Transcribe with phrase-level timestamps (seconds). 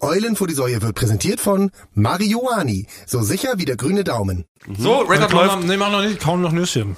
[0.00, 2.86] Eulen vor die Säue wird präsentiert von Marihuani.
[3.06, 4.44] So sicher wie der grüne Daumen.
[4.78, 5.56] So, Record läuft.
[5.56, 6.96] noch- Nee, mach noch nicht, kaum noch Nüsschen.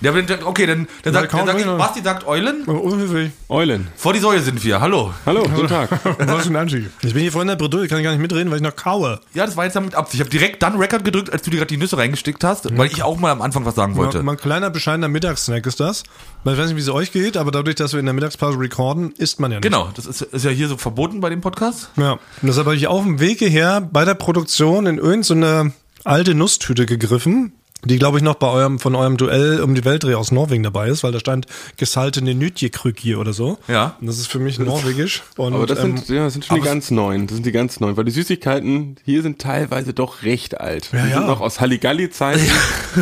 [0.00, 0.12] Ja,
[0.44, 1.76] okay, dann, dann sagt, dann sagt noch.
[1.76, 2.62] Basti sagt Eulen.
[2.64, 3.32] Unhöflich.
[3.48, 3.88] Eulen.
[3.96, 4.80] Vor die Säule sind wir.
[4.80, 5.12] Hallo.
[5.26, 5.90] Hallo, guten Tag.
[6.18, 6.88] Was für ein Anstieg.
[7.02, 8.76] Ich bin hier vorhin in der Bredouille, kann ich gar nicht mitreden, weil ich noch
[8.76, 9.18] kaue.
[9.34, 10.14] Ja, das war jetzt damit Absicht.
[10.14, 12.86] Ich habe direkt dann Record gedrückt, als du dir gerade die Nüsse reingesteckt hast, weil
[12.86, 14.18] ich auch mal am Anfang was sagen wollte.
[14.18, 16.04] Mal, mal ein kleiner, bescheidener Mittagssnack ist das.
[16.44, 18.58] Weil Ich weiß nicht, wie es euch geht, aber dadurch, dass wir in der Mittagspause
[18.60, 19.64] recorden, isst man ja nicht.
[19.64, 21.90] Genau, das ist, ist ja hier so verboten bei dem Podcast.
[21.96, 22.12] Ja.
[22.12, 25.72] Und deshalb habe ich auf dem Wege her bei der Produktion in irgendeine
[26.04, 27.52] alte Nusstüte gegriffen,
[27.84, 30.88] die, glaube ich, noch bei eurem, von eurem Duell um die Weltdreh aus Norwegen dabei
[30.88, 31.46] ist, weil da stand
[31.76, 33.58] gesaltene Nütjekrüki oder so.
[33.68, 33.96] Ja.
[34.00, 35.22] Und das ist für mich norwegisch.
[35.36, 37.26] Und, Aber das ähm, sind, ja, das sind schon die ganz neuen.
[37.26, 40.90] Das sind die ganz neuen, weil die Süßigkeiten hier sind teilweise doch recht alt.
[40.92, 41.18] Ja, die ja.
[41.18, 42.46] sind noch aus Halligalli-Zeiten.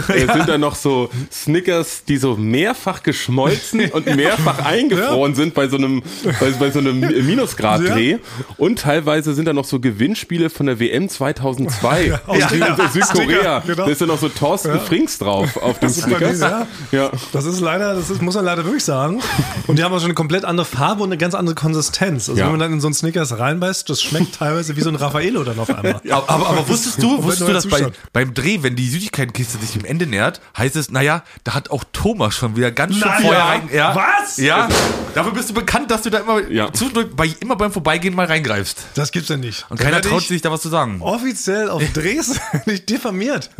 [0.08, 5.68] Äh, sind da noch so Snickers, die so mehrfach geschmolzen und mehrfach eingefroren sind bei
[5.68, 6.02] so einem,
[6.38, 8.18] bei, bei so einem Minusgrad-Dreh.
[8.58, 12.88] Und teilweise sind da noch so Gewinnspiele von der WM 2002 aus aus ja.
[12.88, 13.62] Südkorea.
[13.66, 13.84] Genau.
[13.84, 16.40] Da ist ja noch so Thorsten Frings drauf auf dem Snickers.
[16.40, 16.66] ja.
[16.92, 17.10] Ja.
[17.32, 19.20] Das ist leider, das ist, muss man leider wirklich sagen.
[19.66, 22.28] Und die haben auch schon eine komplett andere Farbe und eine ganz andere Konsistenz.
[22.28, 22.46] Also Ja.
[22.46, 25.42] wenn man dann in so einen Snickers reinbeißt, das schmeckt teilweise wie so ein Raffaello
[25.44, 26.00] dann auf einmal.
[26.10, 29.72] Aber, aber, aber wusstest du, wusstest du, dass bei, beim Dreh, wenn die Süßigkeitenkiste sich
[29.72, 33.12] dem Ende nähert, heißt es, naja, da hat auch Thomas schon wieder ganz schön Na
[33.20, 33.46] vorher ja.
[33.48, 33.68] rein.
[33.72, 34.36] Ja, Was?
[34.36, 34.68] Ja.
[35.14, 36.72] Dafür bist du bekannt, dass du da immer, Ja.
[36.72, 38.78] zwischendurch bei, immer beim Vorbeigehen mal reingreifst.
[38.94, 39.66] Das gibt's ja nicht.
[39.70, 41.00] Und keiner traut ich sich da was zu sagen.
[41.00, 43.50] Offiziell auf Drehs nicht diffamiert.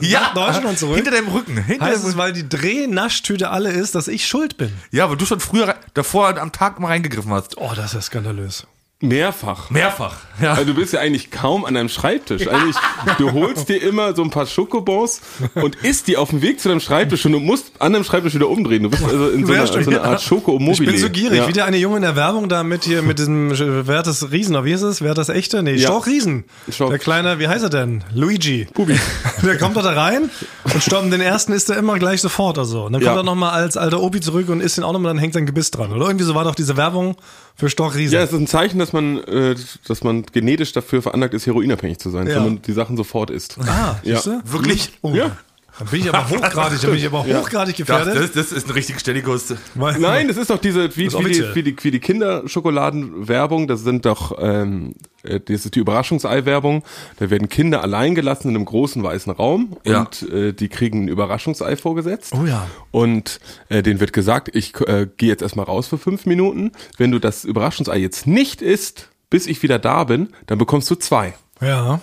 [0.00, 0.96] Ja, Deutschland zurück.
[0.96, 1.56] hinter deinem Rücken.
[1.62, 4.72] Hinter heißt deinem es, weil die Dreh-Naschtüte alle ist, dass ich schuld bin.
[4.90, 7.56] Ja, aber du schon früher davor am Tag mal reingegriffen hast.
[7.58, 8.66] Oh, das ist ja skandalös.
[9.02, 9.68] Mehrfach.
[9.68, 10.16] Mehrfach.
[10.40, 10.52] Ja.
[10.52, 12.48] Also du bist ja eigentlich kaum an deinem Schreibtisch.
[12.48, 12.76] Eigentlich,
[13.18, 15.20] du holst dir immer so ein paar Schokobons
[15.54, 18.34] und isst die auf dem Weg zu deinem Schreibtisch und du musst an deinem Schreibtisch
[18.34, 18.84] wieder umdrehen.
[18.84, 21.48] Du bist also in so einer, so einer Art schoko Ich bin so gierig, Ja.
[21.48, 23.50] wie der eine Junge in der Werbung da mit hier, mit diesem,
[23.86, 25.02] wer hat das Riesen, oder wie ist es?
[25.02, 25.62] Wer hat das echte?
[25.62, 25.88] Nee, Ja.
[25.88, 26.44] Storch Riesen.
[26.70, 26.88] Storch.
[26.90, 28.02] Der kleine, wie heißt er denn?
[28.14, 28.66] Luigi.
[28.72, 28.98] Bubi.
[29.42, 30.30] Der kommt doch da rein
[30.64, 32.84] und stoppt den ersten isst er immer gleich sofort, also.
[32.86, 33.20] Und dann kommt Ja.
[33.20, 35.70] er nochmal als alter Opi zurück und isst den auch nochmal, dann hängt sein Gebiss
[35.70, 35.92] dran.
[35.92, 37.16] Oder irgendwie so war doch diese Werbung
[37.56, 38.14] für Storch Riesen.
[38.14, 39.54] Ja, es ist ein Zeichen, dass man, äh,
[39.88, 42.36] dass man genetisch dafür veranlagt ist, heroinabhängig zu sein, Ja.
[42.36, 43.56] wenn man die Sachen sofort isst.
[43.60, 44.16] ah, Ja.
[44.16, 44.40] siehst du?
[44.44, 44.90] Wirklich?
[45.02, 45.14] Oh.
[45.14, 45.36] Ja.
[45.78, 48.16] Dann bin ich aber hochgradig, dann bin ich aber hochgradig Das, gefährdet.
[48.16, 49.54] das, das ist ein richtig ständiges.
[49.74, 53.66] weil- Nein, das ist doch diese, wie, Das wie, die, wie, die, wie die Kinderschokoladenwerbung,
[53.66, 56.82] das sind doch, ähm, äh, das ist die Überraschungsei-Werbung.
[57.18, 60.00] Da werden Kinder allein gelassen in einem großen weißen Raum Ja.
[60.00, 62.32] und äh, die kriegen ein Überraschungsei vorgesetzt.
[62.34, 62.66] Oh ja.
[62.90, 66.72] Und äh, denen wird gesagt, ich äh, gehe jetzt erstmal raus für fünf Minuten.
[66.96, 70.94] Wenn du das Überraschungsei jetzt nicht isst, bis ich wieder da bin, dann bekommst du
[70.94, 71.34] zwei.
[71.60, 72.00] Ja.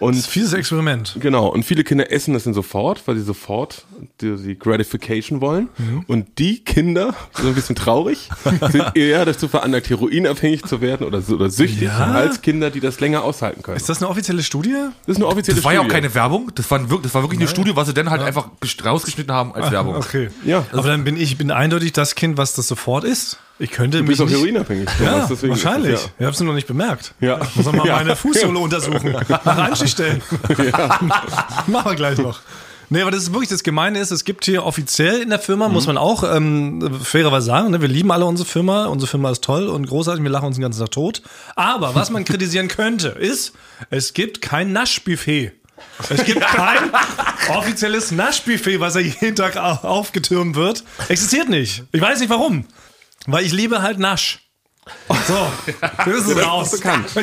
[0.00, 1.16] Das Und ist ein fieses Experiment.
[1.20, 3.84] Genau, und viele Kinder essen das dann sofort, weil sie sofort
[4.20, 5.68] die, die Gratification wollen.
[5.78, 6.04] Mhm.
[6.08, 8.28] Und die Kinder, so ein bisschen traurig,
[8.70, 12.12] sind eher dazu veranlagt, heroinabhängig zu werden oder, oder süchtig, Ja?
[12.12, 13.76] als Kinder, die das länger aushalten können.
[13.76, 14.74] Ist das eine offizielle Studie?
[15.06, 15.94] Das ist eine offizielle Das war ja auch Studie.
[16.00, 18.48] keine Werbung, das war, wirklich, das war wirklich eine Studie, was sie dann halt einfach
[18.60, 19.94] gest- rausgeschnitten haben als Werbung.
[19.96, 20.28] Okay.
[20.44, 20.64] Ja.
[20.72, 23.38] Aber dann bin ich bin eindeutig das Kind, was das sofort ist.
[23.58, 24.88] Ich könnte Du mich bist auch nicht, heroinabhängig.
[25.02, 26.00] Ja, es, wahrscheinlich.
[26.00, 26.08] ja.
[26.18, 27.14] Ich hab's nur noch nicht bemerkt.
[27.20, 27.38] Ja.
[27.54, 27.96] Muss man mal Ja.
[27.96, 29.12] meine Fußsohle untersuchen.
[29.28, 30.20] Nach Anstich stellen.
[31.66, 32.40] Machen wir gleich noch.
[32.90, 35.68] Nee, aber das ist wirklich das Gemeine ist, es gibt hier offiziell in der Firma,
[35.68, 39.42] muss man auch ähm, fairerweise sagen, ne, wir lieben alle unsere Firma, unsere Firma ist
[39.42, 41.22] toll und großartig, wir lachen uns den ganzen Tag tot.
[41.56, 43.52] Aber was man kritisieren könnte, ist,
[43.88, 45.52] es gibt kein Naschbuffet.
[46.10, 46.90] Es gibt kein
[47.56, 50.84] offizielles Naschbuffet, was ja jeden Tag au- aufgetürmt wird.
[51.08, 51.84] Existiert nicht.
[51.92, 52.66] Ich weiß nicht warum.
[53.26, 54.40] Weil ich liebe halt Nasch.
[55.26, 55.46] So,
[55.80, 56.74] das ist es raus.
[56.74, 56.82] Ich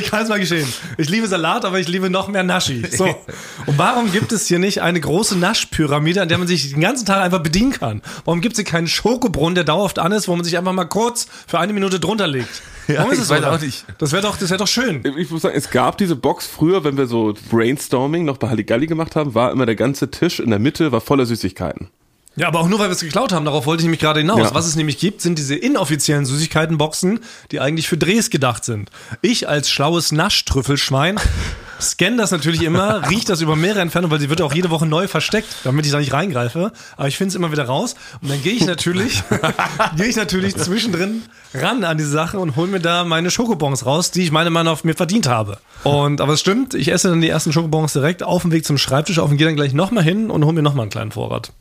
[0.10, 0.68] kann es mal geschehen.
[0.98, 2.84] Ich liebe Salat, aber ich liebe noch mehr Naschi.
[2.90, 3.06] So.
[3.06, 7.06] Und warum gibt es hier nicht eine große Naschpyramide, an der man sich den ganzen
[7.06, 8.02] Tag einfach bedienen kann?
[8.26, 10.86] Warum gibt es hier keinen Schokobrunnen, der dauerhaft an ist, wo man sich einfach mal
[10.86, 12.64] kurz für eine Minute drunter legt?
[12.88, 13.48] Warum ich es weiß so?
[13.48, 13.86] auch nicht.
[14.00, 15.04] Das wäre doch, das wäre doch schön.
[15.18, 18.88] Ich muss sagen, es gab diese Box früher, wenn wir so Brainstorming noch bei Halligalli
[18.88, 21.90] gemacht haben, war immer der ganze Tisch in der Mitte war voller Süßigkeiten.
[22.38, 23.44] Ja, aber auch nur, weil wir es geklaut haben.
[23.44, 24.40] Darauf wollte ich nämlich gerade hinaus.
[24.40, 24.54] Ja.
[24.54, 27.20] Was es nämlich gibt, sind diese inoffiziellen Süßigkeitenboxen,
[27.52, 28.90] die eigentlich für Drehs gedacht sind.
[29.22, 31.20] Ich als schlaues Naschtrüffelschwein
[31.82, 34.86] scanne das natürlich immer, riecht das über mehrere Entfernungen, weil sie wird auch jede Woche
[34.86, 36.72] neu versteckt, damit ich da nicht reingreife.
[36.96, 37.96] Aber ich finde es immer wieder raus.
[38.22, 39.24] Und dann gehe ich natürlich,
[39.98, 41.24] gehe ich natürlich zwischendrin
[41.54, 44.74] ran an die Sache und hole mir da meine Schokobons raus, die ich meiner Meinung
[44.74, 45.58] nach mir verdient habe.
[45.84, 48.78] Und aber es stimmt, ich esse dann die ersten Schokobons direkt auf dem Weg zum
[48.78, 51.52] Schreibtisch auf und gehe dann gleich nochmal hin und hole mir nochmal einen kleinen Vorrat.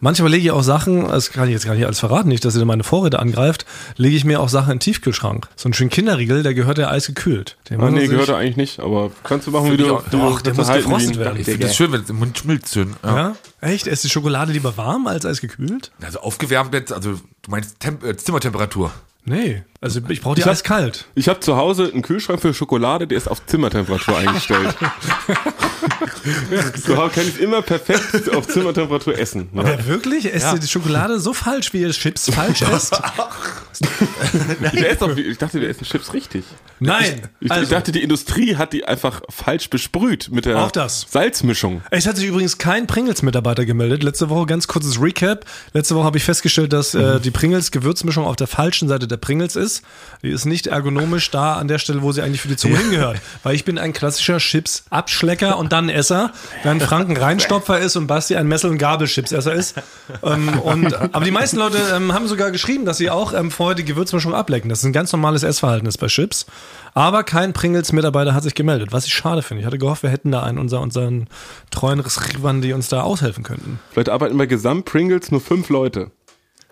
[0.00, 2.56] Manchmal lege ich auch Sachen, das kann ich jetzt gar nicht alles verraten, nicht, dass
[2.56, 3.66] ihr meine Vorräte angreift,
[3.96, 5.48] lege ich mir auch Sachen in den Tiefkühlschrank.
[5.56, 7.56] So einen schönen Kinderriegel, der gehört ja eisgekühlt.
[7.68, 10.18] Den Ah, nee, gehört er eigentlich nicht, aber kannst du machen, wie du, auch- du
[10.18, 11.38] doch, der muss gefrostet werden.
[11.38, 12.72] Ich finde es schön, wenn es im Mund schmilzt.
[12.74, 12.96] Schön.
[13.04, 13.16] Ja.
[13.16, 13.36] Ja?
[13.60, 13.86] Echt?
[13.86, 15.90] Ist die Schokolade lieber warm als eisgekühlt?
[16.00, 18.90] Also aufgewärmt jetzt, also du meinst Temp äh, Zimmertemperatur.
[19.30, 21.04] Nee, also ich brauche die Ich hab- eiskalt.
[21.14, 24.74] Ich habe zu Hause einen Kühlschrank für Schokolade, der ist auf Zimmertemperatur eingestellt.
[26.86, 29.48] so kann ich es immer perfekt auf Zimmertemperatur essen.
[29.54, 29.60] Ja.
[29.60, 30.32] Aber wirklich?
[30.32, 33.00] Esst ihr die Schokolade so falsch, wie ihr Chips falsch esst?
[34.72, 36.44] Ich, doch, ich dachte, wir essen Chips richtig.
[36.80, 37.28] Nein.
[37.40, 41.06] Ich, ich Also, dachte, die Industrie hat die einfach falsch besprüht mit der Auch das.
[41.10, 41.82] Salzmischung.
[41.90, 44.02] es hat sich übrigens kein Pringles-Mitarbeiter gemeldet.
[44.02, 45.44] Letzte Woche, ganz kurzes Recap.
[45.74, 47.00] Letzte Woche habe ich festgestellt, dass Mhm.
[47.00, 49.82] äh, die Pringles-Gewürzmischung auf der falschen Seite der Pringles ist.
[50.22, 53.20] Die ist nicht ergonomisch da an der Stelle, wo sie eigentlich für die Zunge hingehört.
[53.42, 56.32] Weil ich bin ein klassischer Chips-Abschlecker und dann Esser,
[56.62, 59.76] während Frank ein Reinstopfer ist und Basti ein Messel- und Gabel-Chips-Esser ist.
[60.22, 63.74] Ähm, und, aber die meisten Leute ähm, haben sogar geschrieben, dass sie auch ähm, vorher
[63.74, 64.68] die Gewürzmischung ablecken.
[64.68, 66.46] Das ist ein ganz normales Essverhalten ist bei Chips.
[66.94, 69.60] Aber kein Pringles-Mitarbeiter hat sich gemeldet, was ich schade finde.
[69.60, 71.28] Ich hatte gehofft, wir hätten da einen unser, unseren
[71.70, 73.78] treuen Rekrivern, die uns da aushelfen könnten.
[73.92, 76.10] Vielleicht arbeiten bei Gesamt Pringles nur fünf Leute.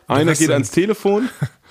[0.08, 1.28] Einer geht ans Telefon,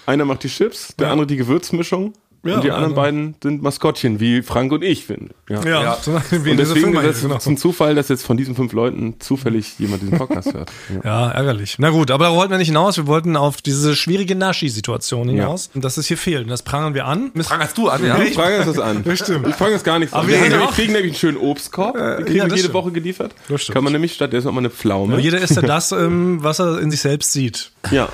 [0.08, 2.14] einer macht die Chips, der andere die Gewürzmischung
[2.44, 5.34] Ja, und die anderen also- beiden sind Maskottchen, wie Frank und ich finde.
[5.50, 5.62] Ja.
[5.66, 7.38] Ja, in Und deswegen ist es genau.
[7.46, 10.72] ein Zufall, dass jetzt von diesen fünf Leuten zufällig jemand diesen Podcast hört.
[10.94, 11.02] Ja.
[11.04, 11.76] Ja, ärgerlich.
[11.80, 12.96] Na gut, aber da wollten wir nicht hinaus.
[12.98, 15.70] Wir wollten auf diese schwierige Naschi-Situation hinaus.
[15.74, 16.44] Und dass es hier fehlt.
[16.44, 17.32] Und das prangern wir an.
[17.42, 18.18] Frank, du an, ja?
[18.22, 19.04] Ich frage das an.
[19.04, 19.48] Das stimmt.
[19.48, 20.28] Ich frage das gar nicht Aber an.
[20.30, 21.96] wir Wir, auch- kriegen nämlich einen schönen Obstkorb.
[21.96, 22.74] Den kriegen ja, wir das jede stimmt.
[22.76, 23.34] Woche geliefert.
[23.50, 23.74] Das stimmt.
[23.74, 25.20] Kann man nämlich statt, der ist nochmal eine Pflaume.
[25.20, 27.72] Jeder isst ja das, ähm, was er in sich selbst sieht.
[27.92, 28.10] Ja,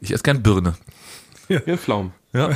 [0.00, 0.74] Ich esse gern Birne.
[1.66, 2.12] ja Pflaumen.
[2.34, 2.48] Ja.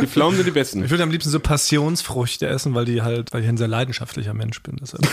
[0.00, 0.82] Die Pflaumen sind die besten.
[0.82, 4.32] Ich würde am liebsten so Passionsfrüchte essen, weil die halt, weil ich ein sehr leidenschaftlicher
[4.32, 4.78] Mensch bin.
[4.80, 5.06] Deshalb.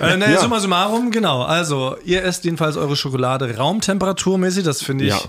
[0.02, 0.40] äh, ne, Ja.
[0.40, 1.42] Summa summarum, genau.
[1.42, 4.64] Also, ihr esst jedenfalls eure Schokolade raumtemperaturmäßig.
[4.64, 5.20] Das finde ich Ja.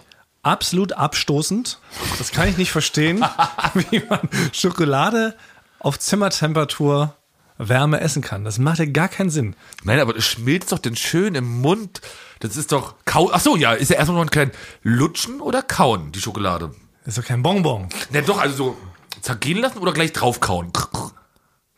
[0.43, 1.79] absolut abstoßend.
[2.19, 3.25] Das kann ich nicht verstehen,
[3.89, 4.21] wie man
[4.53, 5.35] Schokolade
[5.79, 7.15] auf Zimmertemperatur
[7.57, 8.43] Wärme essen kann.
[8.43, 9.55] Das macht ja gar keinen Sinn.
[9.83, 12.01] Nein, aber das schmilzt doch denn schön im Mund.
[12.41, 13.29] Das ist doch Kau.
[13.31, 14.51] Ach so, ja, ist ja erstmal noch ein klein
[14.83, 16.73] Lutschen oder Kauen, die Schokolade.
[17.05, 17.87] Ist doch kein Bonbon.
[18.11, 18.77] Ne, doch, also so
[19.21, 20.71] zergehen lassen oder gleich draufkauen.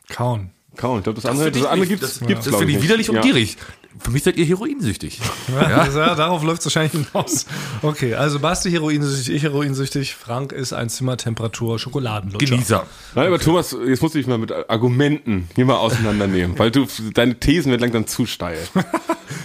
[0.08, 0.50] Kauen.
[0.76, 0.98] Kaum.
[0.98, 3.22] Ich glaube, das andere, das andere gibt's, das, gibt's das finde ich widerlich und Ja.
[3.22, 3.56] gierig.
[4.00, 5.20] Für mich seid ihr heroinsüchtig.
[5.54, 7.46] Ja, ja darauf läuft es wahrscheinlich hinaus.
[7.82, 12.46] Okay, also Basti heroinsüchtig, ich heroinsüchtig, Frank ist ein Zimmertemperatur Schokoladenlutscher.
[12.46, 12.86] Genießer.
[13.14, 16.86] Nein, aber Thomas, jetzt musst du dich mal mit Argumenten hier mal auseinandernehmen, weil du,
[17.12, 18.58] deine Thesen werden langsam zu steil.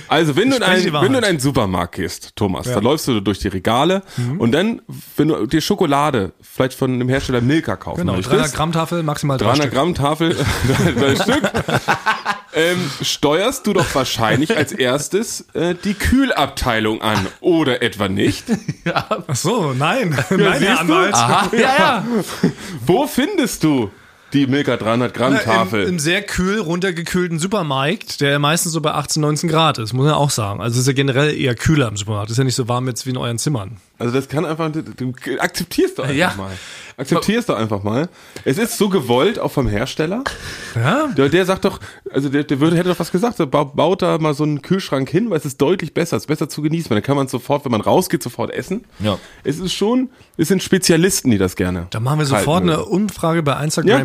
[0.10, 3.20] Also, wenn du, in einen, wenn du in einen Supermarkt gehst, Thomas, da läufst du
[3.20, 4.02] durch die Regale
[4.40, 4.82] und dann,
[5.16, 9.04] wenn du dir Schokolade vielleicht von dem Hersteller Milka kaufen Genau, möchtest, 300 Gramm Tafel,
[9.04, 9.74] maximal 300 300 Stück.
[9.74, 10.36] Gramm Tafel,
[10.96, 11.52] drei Stück,
[12.54, 18.46] ähm, steuerst du doch wahrscheinlich als erstes äh, die Kühlabteilung an, oder etwa nicht?
[18.94, 20.80] Ach so, nein, nein, siehst Herr?
[20.80, 21.14] Anwalt.
[21.14, 22.06] Aha, ja, ja.
[22.86, 23.92] Wo findest du
[24.34, 25.84] die Milka 300 Gramm Tafel?
[25.84, 30.06] Im, Im sehr kühl runtergekühlten Supermarkt, der meistens so bei 18, 19 Grad ist, muss
[30.06, 30.62] man auch sagen.
[30.62, 32.30] Also es ist ja generell eher kühler im Supermarkt.
[32.30, 33.78] Ist ja nicht so warm jetzt wie in euren Zimmern.
[33.98, 36.34] Also das kann einfach, du, du akzeptierst doch einfach Ja.
[36.38, 36.52] mal.
[37.00, 38.10] Akzeptierst doch einfach mal.
[38.46, 40.24] Es ist so gewollt, auch vom Hersteller.
[40.76, 41.08] Ja?
[41.16, 41.80] Der, der sagt doch,
[42.12, 44.62] also der, der würde, hätte doch was gesagt, der ba- baut da mal so einen
[44.62, 46.90] Kühlschrank hin, weil es ist deutlich besser, es ist besser zu genießen.
[46.90, 48.84] Dann kann man sofort, wenn man rausgeht, sofort essen.
[49.00, 49.18] Ja.
[49.44, 51.88] Es ist schon, es sind Spezialisten, die das gerne.
[51.90, 53.98] Da machen wir sofort eine Umfrage bei Instagram.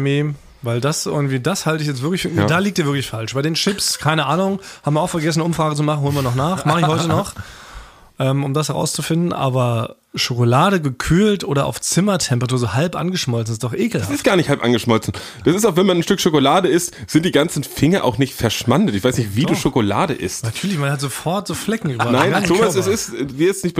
[0.62, 3.34] Weil das irgendwie, das halte ich jetzt wirklich, da liegt ihr wirklich falsch.
[3.34, 6.22] Bei den Chips, keine Ahnung, haben wir auch vergessen, eine Umfrage zu machen, holen wir
[6.22, 7.34] noch nach, mache ich heute noch,
[8.18, 9.32] ähm, um das herauszufinden.
[9.34, 14.12] Aber Schokolade gekühlt oder auf Zimmertemperatur so halb angeschmolzen ist doch Das ekelhaft.
[14.12, 15.12] ist gar nicht halb angeschmolzen.
[15.44, 18.34] Das ist auch, wenn man ein Stück Schokolade isst, sind die ganzen Finger auch nicht
[18.34, 18.94] verschmandet.
[18.94, 20.44] Ich weiß nicht, wie du Schokolade isst.
[20.44, 22.12] Natürlich, man hat sofort so Flecken überall.
[22.12, 23.76] Nein, Ganzen Thomas, es ist, wir jetzt nicht,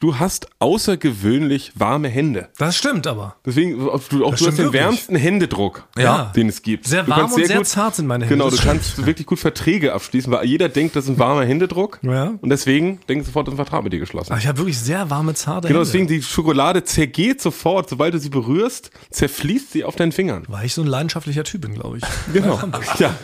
[0.00, 2.48] du hast außergewöhnlich warme Hände.
[2.58, 3.36] Das stimmt aber.
[3.44, 4.72] Deswegen, du, auch Das du hast den wirklich.
[4.82, 6.32] wärmsten Händedruck, Ja.
[6.36, 6.86] den es gibt.
[6.86, 8.36] Sehr warm und sehr zart sind meine Hände.
[8.36, 11.44] Genau, Das du kannst wirklich gut Verträge abschließen, weil jeder denkt, das ist ein warmer
[11.44, 11.98] Händedruck.
[12.02, 12.32] Ja.
[12.40, 14.32] Und deswegen denkt sofort, das ist ein Vertrag mit dir geschlossen.
[14.34, 15.86] Ach, ich habe wirklich sehr warme, zarte genau, Hände.
[15.86, 20.44] deswegen die Schokolade zergeht sofort, sobald du sie berührst, zerfließt sie auf deinen Fingern.
[20.48, 22.04] Weil ich so ein leidenschaftlicher Typ bin, glaube ich.
[22.32, 22.60] Genau.
[22.98, 23.14] Ja,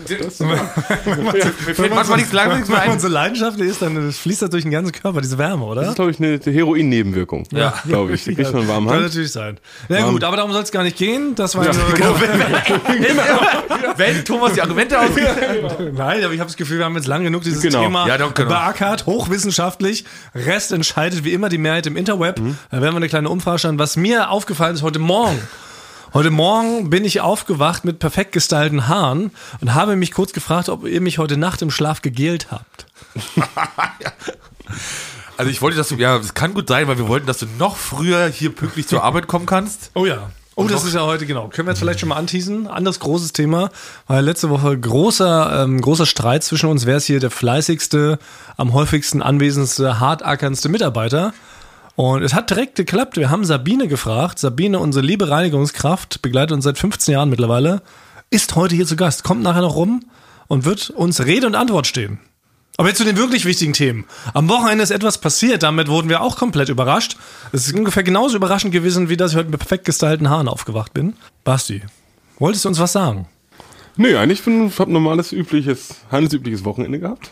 [1.76, 2.12] Wenn man
[2.90, 3.00] ein.
[3.00, 5.82] so leidenschaftlich ist, dann fließt das durch den ganzen Körper, diese Wärme, oder?
[5.82, 7.46] das ist, glaube ich, eine Heroin-Nebenwirkung.
[7.52, 7.74] Ja.
[7.86, 8.24] Glaube ich.
[8.24, 9.06] Da kriegt man warmen Kann Hand.
[9.06, 9.58] natürlich sein.
[9.88, 11.34] Na gut, aber darum soll es gar nicht gehen.
[11.34, 12.38] Das war ja nur, Genau, wenn,
[13.02, 15.28] wenn, wenn Thomas die Argumente ausgeht.
[15.94, 17.82] Nein, aber ich habe das Gefühl, wir haben jetzt lang genug dieses Genau.
[17.82, 18.48] Thema Ja, doch, genau.
[18.50, 20.04] beackert, hochwissenschaftlich.
[20.34, 22.40] Rest entscheidet wie immer die Mehrheit im Interweb.
[22.42, 22.58] Mhm.
[22.70, 23.78] Da werden wir eine kleine Umfrage stellen.
[23.78, 25.40] Was mir aufgefallen ist heute Morgen.
[26.14, 29.30] Heute Morgen bin ich aufgewacht mit perfekt gestylten Haaren
[29.62, 32.86] und habe mich kurz gefragt, ob ihr mich heute Nacht im Schlaf gegelt habt.
[35.38, 37.46] Also ich wollte, dass du, ja, es kann gut sein, weil wir wollten, dass du
[37.58, 39.90] noch früher hier pünktlich zur Arbeit kommen kannst.
[39.94, 40.30] Oh ja.
[40.54, 41.48] Oh, das ist ja heute, genau.
[41.48, 42.66] Können wir jetzt vielleicht schon mal anteasen?
[42.66, 43.70] Anderes großes Thema.
[44.06, 46.84] War ja letzte Woche großer, ähm, großer Streit zwischen uns.
[46.84, 48.18] Wer ist hier der fleißigste,
[48.58, 51.32] am häufigsten anwesendste, hart ackerndste Mitarbeiter?
[51.96, 53.16] Und es hat direkt geklappt.
[53.16, 54.38] Wir haben Sabine gefragt.
[54.38, 57.82] Sabine, unsere liebe Reinigungskraft, begleitet uns seit 15 Jahren mittlerweile,
[58.30, 60.04] ist heute hier zu Gast, kommt nachher noch rum
[60.48, 62.18] und wird uns Rede und Antwort stehen.
[62.78, 64.06] Aber jetzt zu den wirklich wichtigen Themen.
[64.32, 67.18] Am Wochenende ist etwas passiert, damit wurden wir auch komplett überrascht.
[67.52, 70.94] Es ist ungefähr genauso überraschend gewesen, wie dass ich heute mit perfekt gestylten Haaren aufgewacht
[70.94, 71.14] bin.
[71.44, 71.82] Basti,
[72.38, 73.28] wolltest du uns was sagen?
[73.96, 77.30] Nee, eigentlich bin ich habe normales übliches, handelsübliches Wochenende gehabt.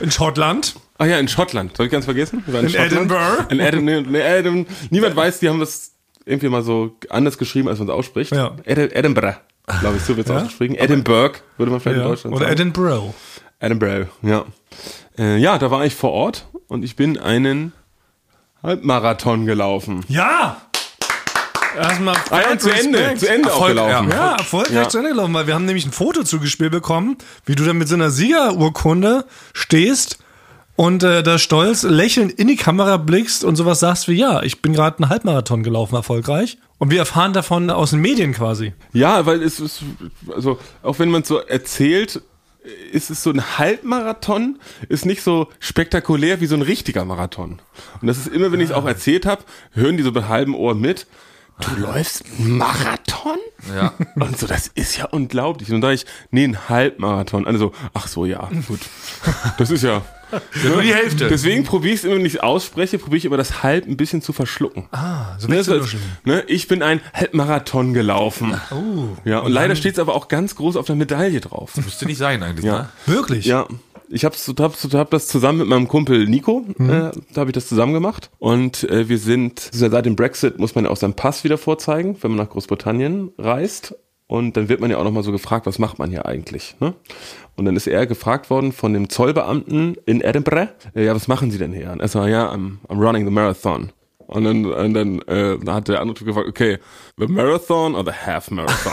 [0.00, 0.76] In Schottland?
[0.98, 1.76] Ah ja, in Schottland.
[1.76, 2.42] Soll ich ganz vergessen?
[2.46, 3.44] Waren In Edinburgh?
[3.50, 4.10] In Edinburgh.
[4.10, 4.70] Nee, Edinburgh.
[4.90, 5.92] Niemand weiß, die haben das
[6.24, 8.32] irgendwie mal so anders geschrieben, als man es ausspricht.
[8.32, 8.52] Ja.
[8.64, 9.36] Edi- Edinburgh,
[9.80, 10.38] glaube ich, so wird es Ja?
[10.42, 10.74] ausgesprochen.
[10.76, 12.08] Edinburgh, würde man vielleicht in Ja.
[12.08, 12.60] Deutschland Oder sagen.
[12.60, 13.14] Edinburgh.
[13.58, 14.44] Edinburgh, ja.
[15.18, 17.72] Äh, ja, da war ich vor Ort und ich bin einen
[18.62, 20.04] Halbmarathon gelaufen.
[20.08, 20.60] Ja!
[21.76, 24.10] Erstmal Ah ja, zu Ende, zu Ende Erfolg, auch gelaufen.
[24.10, 24.88] Ja, erfolgreich Ja.
[24.88, 27.88] zu Ende gelaufen, weil wir haben nämlich ein Foto zugespielt bekommen, wie du dann mit
[27.88, 30.18] so einer Siegerurkunde stehst
[30.76, 34.60] und äh, da stolz lächelnd in die Kamera blickst und sowas sagst wie, ja, ich
[34.62, 36.58] bin gerade einen Halbmarathon gelaufen, erfolgreich.
[36.78, 38.74] Und wir erfahren davon aus den Medien quasi.
[38.92, 39.80] Ja, weil es ist,
[40.34, 42.20] also auch wenn man so erzählt,
[42.92, 47.60] ist es so ein Halbmarathon, ist nicht so spektakulär wie so ein richtiger Marathon.
[48.02, 49.42] Und das ist immer, wenn ich es auch erzählt habe,
[49.72, 51.06] hören die so mit halbem Ohr mit.
[51.60, 53.38] Du läufst einen Marathon?
[53.74, 53.94] Ja.
[54.16, 55.72] Und so, das ist ja unglaublich.
[55.72, 57.46] Und da ich, nee, ein Halbmarathon.
[57.46, 58.80] Alle so, ach so, ja, gut.
[59.58, 60.02] Das ist ja.
[60.60, 61.28] Ja, nur die Hälfte.
[61.28, 63.96] Deswegen probiere ich es immer, wenn ich es ausspreche, probiere ich immer das Halb ein
[63.96, 64.88] bisschen zu verschlucken.
[64.90, 66.00] Ah, so Ne, wechselwischen.
[66.00, 68.60] heißt, ne, ich bin ein Halbmarathon gelaufen.
[68.72, 69.16] Oh.
[69.24, 71.76] Ja, und, leider steht es aber auch ganz groß auf der Medaille drauf.
[71.76, 72.78] Müsste nicht sein eigentlich, Ja.
[72.78, 72.88] ne?
[73.06, 73.46] Wirklich?
[73.46, 73.68] Ja.
[74.08, 76.90] Ich habe hab, hab das zusammen mit meinem Kumpel Nico, Mhm.
[76.90, 78.30] äh, da habe ich das zusammen gemacht.
[78.38, 82.16] Und äh, wir sind, seit dem Brexit muss man ja auch seinen Pass wieder vorzeigen,
[82.20, 83.94] wenn man nach Großbritannien reist.
[84.28, 86.74] Und dann wird man ja auch nochmal so gefragt, was macht man hier eigentlich?
[86.80, 86.94] Ne?
[87.56, 91.50] Und dann ist er gefragt worden von dem Zollbeamten in Edinburgh, äh, ja, was machen
[91.52, 91.90] Sie denn hier?
[91.92, 93.92] Und er sagt, ja, I'm, I'm running the marathon.
[94.28, 96.78] Und dann, und dann äh, hat der andere Typ gefragt, okay,
[97.16, 98.92] the marathon or the half marathon?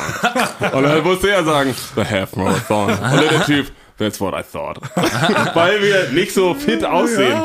[0.73, 2.91] und dann musste er sagen, the half marathon.
[2.91, 3.71] Und dann der Typ,
[4.03, 4.79] that's what I thought.
[5.55, 7.39] Weil wir nicht so fit aussehen.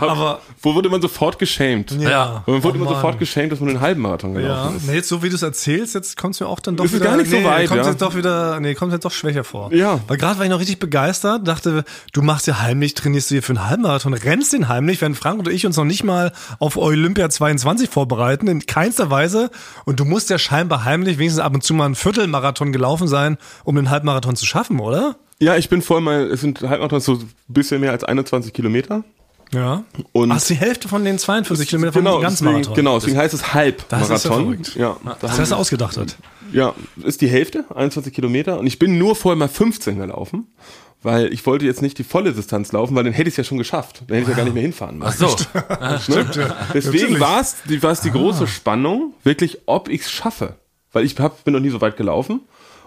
[0.00, 1.90] Hab- aber- Wo wurde man sofort geschämt?
[1.92, 2.42] Ja.
[2.46, 2.94] Und man wurde Oh, Mann.
[2.94, 4.86] sofort geschämt, dass man einen halben Marathon Ja, gelaufen ist.
[4.88, 6.94] nee, jetzt so wie du es erzählst, jetzt kommt es mir auch dann doch ist
[6.94, 7.04] wieder.
[7.06, 7.88] gar nicht so nee, weit, kommt ja.
[7.90, 9.72] jetzt doch wieder, nee, kommt jetzt doch schwächer vor.
[9.72, 9.98] Ja.
[10.06, 13.42] Weil gerade war ich noch richtig begeistert, dachte, du machst ja heimlich, trainierst du hier
[13.42, 16.76] für einen Halbmarathon, rennst den heimlich, während Frank und ich uns noch nicht mal auf
[16.76, 19.50] Olympia 22 vorbereiten, in keinster Weise.
[19.84, 23.36] Und du musst ja scheinbar heimlich wenigstens ab und zu mal einen Viertelmarathon gelaufen sein,
[23.64, 25.16] um den Halbmarathon zu schaffen, oder?
[25.40, 29.04] Ja, ich bin voll mal, es sind Halbmarathons so ein bisschen mehr als 21 Kilometer.
[29.52, 29.84] Ja.
[30.12, 32.74] Und- Ach, die Hälfte von den 42 Kilometern vom Genau, ganzen deswegen, Marathon.
[32.74, 34.42] genau, deswegen heißt es Das ist ja Halbmarathon.
[34.44, 34.74] verrückt.
[34.76, 36.16] Ja, da Das hast du ausgedacht hat.
[36.52, 38.58] Ja, ist die Hälfte, 21 Kilometer.
[38.58, 40.48] Und ich bin nur vorher mal 15 gelaufen,
[41.02, 43.44] weil ich wollte jetzt nicht die volle Distanz laufen, weil dann hätte ich es ja
[43.44, 44.02] schon geschafft.
[44.06, 45.28] Dann hätte ich ja gar nicht mehr hinfahren Ach müssen.
[45.28, 45.36] so.
[46.12, 46.56] Stimmt, ja.
[46.74, 50.56] Deswegen war es die, war's die große Spannung, wirklich, ob ich es schaffe.
[50.92, 52.40] Weil ich hab, bin noch nie so weit gelaufen.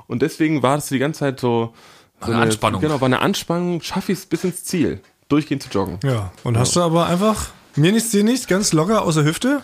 [0.08, 1.74] Und deswegen war es die ganze Zeit so,
[2.24, 2.82] so Eine Anspannung.
[2.82, 6.00] Genau, war eine Anspannung, schaffe ich es bis ins Ziel, durchgehend zu joggen.
[6.04, 6.32] Ja.
[6.44, 9.64] Und hast du aber einfach, mir nichts, dir nichts, ganz locker aus der Hüfte?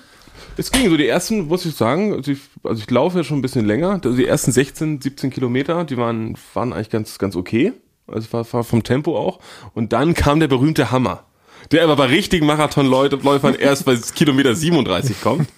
[0.59, 3.37] Es ging so die ersten, muss ich sagen, also ich, also ich laufe ja schon
[3.37, 3.99] ein bisschen länger.
[4.03, 7.73] Also die ersten 16, 17 Kilometer, die waren, waren eigentlich ganz, ganz okay.
[8.07, 9.39] Also war, war vom Tempo auch.
[9.75, 11.25] Und dann kam der berühmte Hammer.
[11.71, 15.49] Der aber bei richtigen Marathonläufern erst bei Kilometer 37 kommt.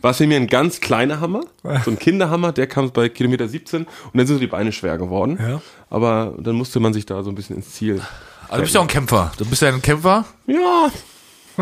[0.00, 1.42] War für mich ein ganz kleiner Hammer.
[1.84, 4.96] So ein Kinderhammer, der kam bei Kilometer 17 und dann sind so die Beine schwer
[4.98, 5.38] geworden.
[5.40, 5.60] Ja.
[5.90, 8.00] Aber dann musste man sich da so ein bisschen ins Ziel.
[8.48, 9.32] Also du bist ja auch ein Kämpfer.
[9.36, 10.24] Du bist ja ein Kämpfer.
[10.46, 10.90] Ja,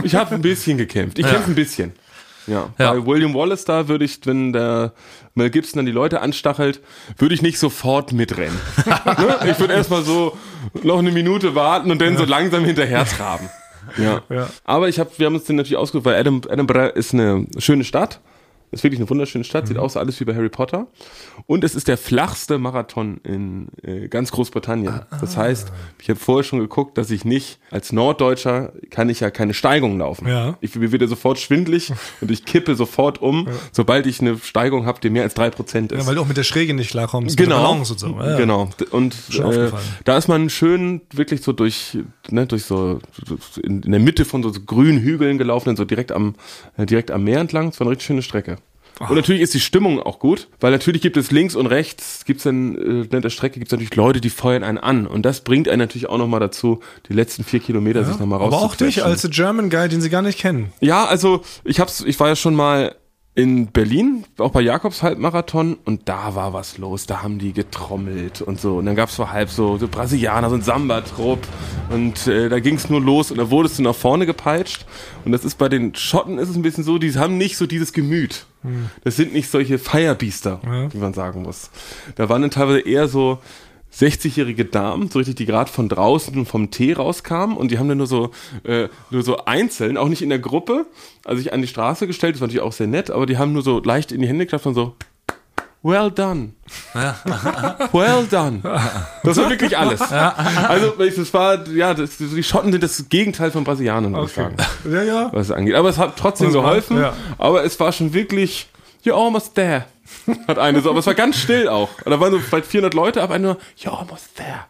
[0.04, 1.18] ich habe ein bisschen gekämpft.
[1.18, 1.32] Ich Ja.
[1.32, 1.92] kämpfe ein bisschen.
[2.46, 2.68] Ja.
[2.78, 2.92] Ja.
[2.92, 4.92] Bei William Wallace da würde ich, wenn der
[5.34, 6.80] Mel Gibson dann die Leute anstachelt,
[7.18, 8.56] würde ich nicht sofort mitrennen.
[8.86, 9.50] ne?
[9.50, 10.36] Ich würde erstmal so
[10.84, 13.48] noch eine Minute warten und dann so langsam hinterher traben.
[13.96, 14.22] Ja.
[14.28, 14.48] Ja.
[14.64, 18.20] Aber ich hab, wir haben uns den natürlich ausgesucht, weil Edinburgh ist eine schöne Stadt.
[18.70, 19.68] Ist wirklich eine wunderschöne Stadt, Mhm.
[19.68, 20.86] sieht aus alles wie bei Harry Potter.
[21.46, 24.92] Und es ist der flachste Marathon in äh, ganz Großbritannien.
[24.92, 25.06] Ah.
[25.20, 29.30] Das heißt, ich habe vorher schon geguckt, dass ich nicht, als Norddeutscher kann ich ja
[29.30, 30.26] keine Steigung laufen.
[30.28, 30.56] Ja.
[30.60, 35.00] Ich mir wieder sofort schwindlig und ich kippe sofort um, sobald ich eine Steigung habe,
[35.00, 36.00] die mehr als drei Prozent ist.
[36.00, 37.36] Ja, weil du auch mit der Schräge nicht klarkommst.
[37.36, 38.08] Genau, Balance und so.
[38.18, 38.36] Ja, ja.
[38.36, 38.68] genau.
[38.90, 39.70] Und äh,
[40.04, 41.98] da ist man schön wirklich so durch,
[42.30, 42.98] ne, durch so
[43.62, 46.34] in, in der Mitte von so, grünen Hügeln gelaufen, so direkt am
[46.76, 47.68] äh, direkt am Meer entlang.
[47.68, 48.55] Es war eine richtig schöne Strecke.
[48.98, 52.38] Und natürlich ist die Stimmung auch gut, weil natürlich gibt es links und rechts, gibt
[52.38, 55.06] es dann, äh, in der Strecke gibt es natürlich Leute, die feuern einen an.
[55.06, 58.56] Und das bringt einen natürlich auch nochmal dazu, die letzten vier Kilometer sich nochmal Aber
[58.56, 60.72] auch dich als German Guy, den sie gar nicht kennen.
[60.80, 62.94] Ja, also ich hab's, ich war ja schon mal
[63.36, 67.04] in Berlin, auch bei Jakobs Halbmarathon, und da war was los.
[67.04, 68.78] Da haben die getrommelt und so.
[68.78, 71.40] Und dann gab's so halb so, so Brasilianer, so ein Samba-Trupp.
[71.90, 74.86] Und äh, da ging's nur los und da wurdest du nach vorne gepeitscht.
[75.26, 77.66] Und das ist bei den Schotten ist es ein bisschen so, die haben nicht so
[77.66, 78.46] dieses Gemüt.
[79.04, 80.60] Das sind nicht solche Firebiester,
[80.92, 81.70] wie man sagen muss.
[82.16, 83.38] Da waren dann teilweise eher so
[83.94, 87.56] 60-jährige Damen, so richtig, die gerade von draußen vom Tee rauskamen.
[87.56, 88.30] Und die haben dann nur so,
[88.64, 90.86] äh, nur so einzeln, auch nicht in der Gruppe,
[91.24, 93.52] also sich an die Straße gestellt, das war natürlich auch sehr nett, aber die haben
[93.52, 94.94] nur so leicht in die Hände geklappt und so,
[95.82, 96.52] well done.
[97.92, 98.60] well done.
[99.22, 100.00] Das war wirklich alles.
[100.00, 104.56] Also, das war, ja, das, die Schotten sind das Gegenteil von Brasilianern, würde ich sagen,
[104.90, 105.30] Ja, ja.
[105.32, 105.74] was es angeht.
[105.74, 107.12] Aber es hat trotzdem geholfen, ja.
[107.38, 108.68] aber es war schon wirklich,
[109.06, 109.86] you're almost there.
[110.48, 111.90] Hat eine so, aber es war ganz still auch.
[112.04, 114.66] Und da waren so vielleicht 400 Leute, aber eine nur, you're almost there.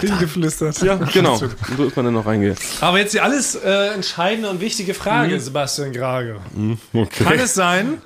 [0.00, 0.80] Hingeflüstert.
[0.82, 1.38] Ja, genau.
[1.38, 2.60] Und so ist man dann noch reingegangen.
[2.80, 6.36] Aber jetzt die alles äh, entscheidende und wichtige Frage, Sebastian Grage.
[6.92, 7.24] Okay.
[7.24, 8.00] Kann es sein,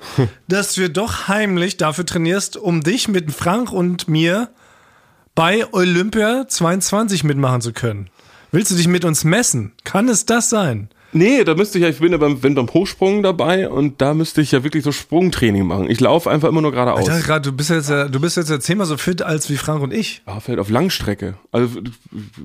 [0.47, 4.49] dass du doch heimlich dafür trainierst, um dich mit Frank und mir
[5.35, 8.09] bei Olympia 22 mitmachen zu können?
[8.51, 9.73] Willst du dich mit uns messen?
[9.83, 10.89] Kann es das sein?
[11.13, 14.13] Nee, da müsste ich ja, ich bin ja beim, bin beim Hochsprung dabei und da
[14.13, 15.89] müsste ich ja wirklich so Sprungtraining machen.
[15.89, 17.01] Ich laufe einfach immer nur geradeaus.
[17.01, 19.49] Ich dachte gerade, du bist jetzt, ja- du bist jetzt ja zehnmal so fit als
[19.49, 20.21] wie Frank und ich.
[20.27, 21.35] Ja, vielleicht auf Langstrecke.
[21.51, 21.79] Also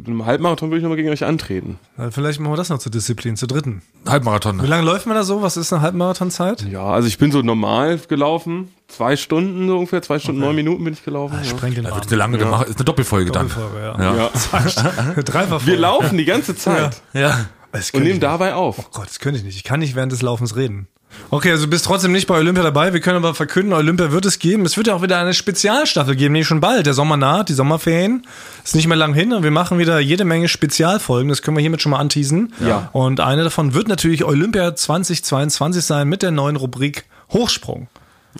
[0.06, 1.78] im Halbmarathon würde ich nochmal gegen euch antreten.
[1.96, 3.82] Na, Vielleicht machen wir das noch zur Disziplin, zur dritten.
[4.06, 4.62] Halbmarathon.
[4.62, 5.42] Wie lange läuft man da so?
[5.42, 6.62] Was ist eine Halbmarathonzeit?
[6.70, 8.68] Ja, also ich bin so normal gelaufen.
[8.88, 11.36] Zwei Stunden so ungefähr, zwei Stunden, neun Minuten bin ich gelaufen.
[11.42, 11.44] ja.
[11.44, 13.48] Spreng den eine lange gemacht, ist eine Doppelfolge dann.
[13.48, 14.14] Doppelfolge, ja.
[14.16, 14.30] Ja.
[15.16, 15.22] Ja.
[15.22, 17.46] Dreifach Wir laufen die ganze Zeit Ja.
[17.72, 18.78] Das und nehmen dabei auf.
[18.78, 18.92] nicht.
[18.92, 19.56] Gott, das könnte ich nicht.
[19.56, 20.88] Ich kann nicht während des Laufens reden.
[21.30, 22.92] Okay, also du bist trotzdem nicht bei Olympia dabei.
[22.92, 24.64] Wir können aber verkünden, Olympia wird es geben.
[24.64, 26.86] Es wird ja auch wieder eine Spezialstaffel geben, nämlich schon bald.
[26.86, 28.26] Der Sommer naht, die Sommerferien.
[28.64, 31.28] Ist nicht mehr lang hin und wir machen wieder jede Menge Spezialfolgen.
[31.28, 32.52] Das können wir hiermit schon mal anteasen.
[32.60, 32.90] Ja.
[32.92, 37.88] Und eine davon wird natürlich Olympia 2022 sein mit der neuen Rubrik Hochsprung.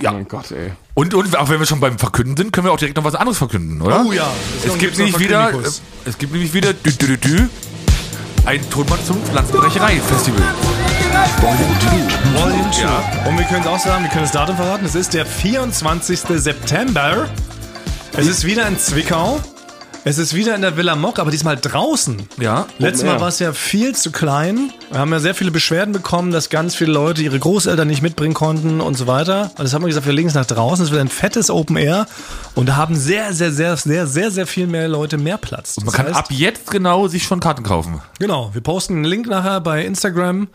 [0.01, 0.11] Ja.
[0.11, 0.73] Oh mein Gott, ey.
[0.95, 3.15] Und, und auch wenn wir schon beim Verkünden sind, können wir auch direkt noch was
[3.15, 4.05] anderes verkünden, oder?
[4.07, 4.29] Oh ja.
[4.65, 5.53] Es gibt nämlich wieder,
[6.05, 7.49] es gibt nämlich wieder dü, dü, dü, dü,
[8.49, 10.41] ein Tonband zum Pflanzenbrecherei-Festival.
[12.35, 13.29] Volume 2.
[13.29, 14.87] Und wir können es auch sagen, wir können das Datum verraten.
[14.87, 16.21] Es ist der 24.
[16.21, 17.29] September.
[18.17, 19.39] Es ist wieder in Zwickau.
[20.05, 22.17] Es ist wieder in der Villa Mock, aber diesmal draußen.
[22.39, 22.67] Ja.
[22.79, 23.05] Letztes.
[23.05, 24.73] Mal war es ja viel zu klein.
[24.91, 28.33] Wir haben ja sehr viele Beschwerden bekommen, dass ganz viele Leute ihre Großeltern nicht mitbringen
[28.33, 29.51] konnten und so weiter.
[29.59, 30.85] Und das haben wir gesagt, wir legen es nach draußen.
[30.85, 32.07] Es wird ein fettes Open Air.
[32.55, 35.77] Und da haben sehr, sehr, sehr, sehr, sehr, sehr viel mehr Leute mehr Platz.
[35.77, 38.01] Man Das kann heißt- ab jetzt genau sich schon Karten kaufen.
[38.19, 40.49] Genau, wir posten einen Link nachher bei Instagram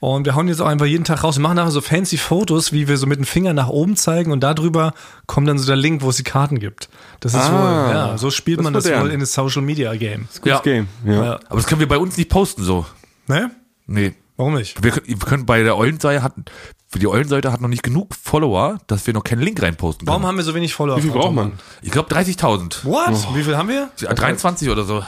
[0.00, 1.36] und wir hauen jetzt auch einfach jeden Tag raus.
[1.36, 4.30] Wir machen nachher so fancy Fotos, wie wir so mit dem Finger nach oben zeigen
[4.32, 4.92] und darüber
[5.26, 6.88] kommt dann so der Link, wo es die Karten gibt.
[7.20, 9.02] Das ist Ah, wohl, ja, so spielt das man das modern.
[9.04, 10.28] wohl in das Social Media Game.
[10.44, 10.60] Ja.
[10.60, 10.88] Game.
[11.04, 11.12] Ja.
[11.24, 11.40] Ja.
[11.48, 12.86] Aber das können wir bei uns nicht posten so.
[13.26, 13.50] Ne?
[13.86, 14.14] Nee.
[14.36, 14.82] Warum nicht?
[14.84, 16.32] Wir, können- wir können bei der Eulenseite hat,
[16.86, 20.12] für die Eulenseite hat noch nicht genug Follower, dass wir noch keinen Link reinposten können.
[20.14, 20.96] Warum haben wir so wenig Follower?
[20.98, 21.54] Wie viel braucht man?
[21.82, 22.84] Ich glaube 30.000.
[22.84, 23.34] What?
[23.34, 23.90] Wie viel haben wir?
[23.98, 25.02] Ja, 23 oder so.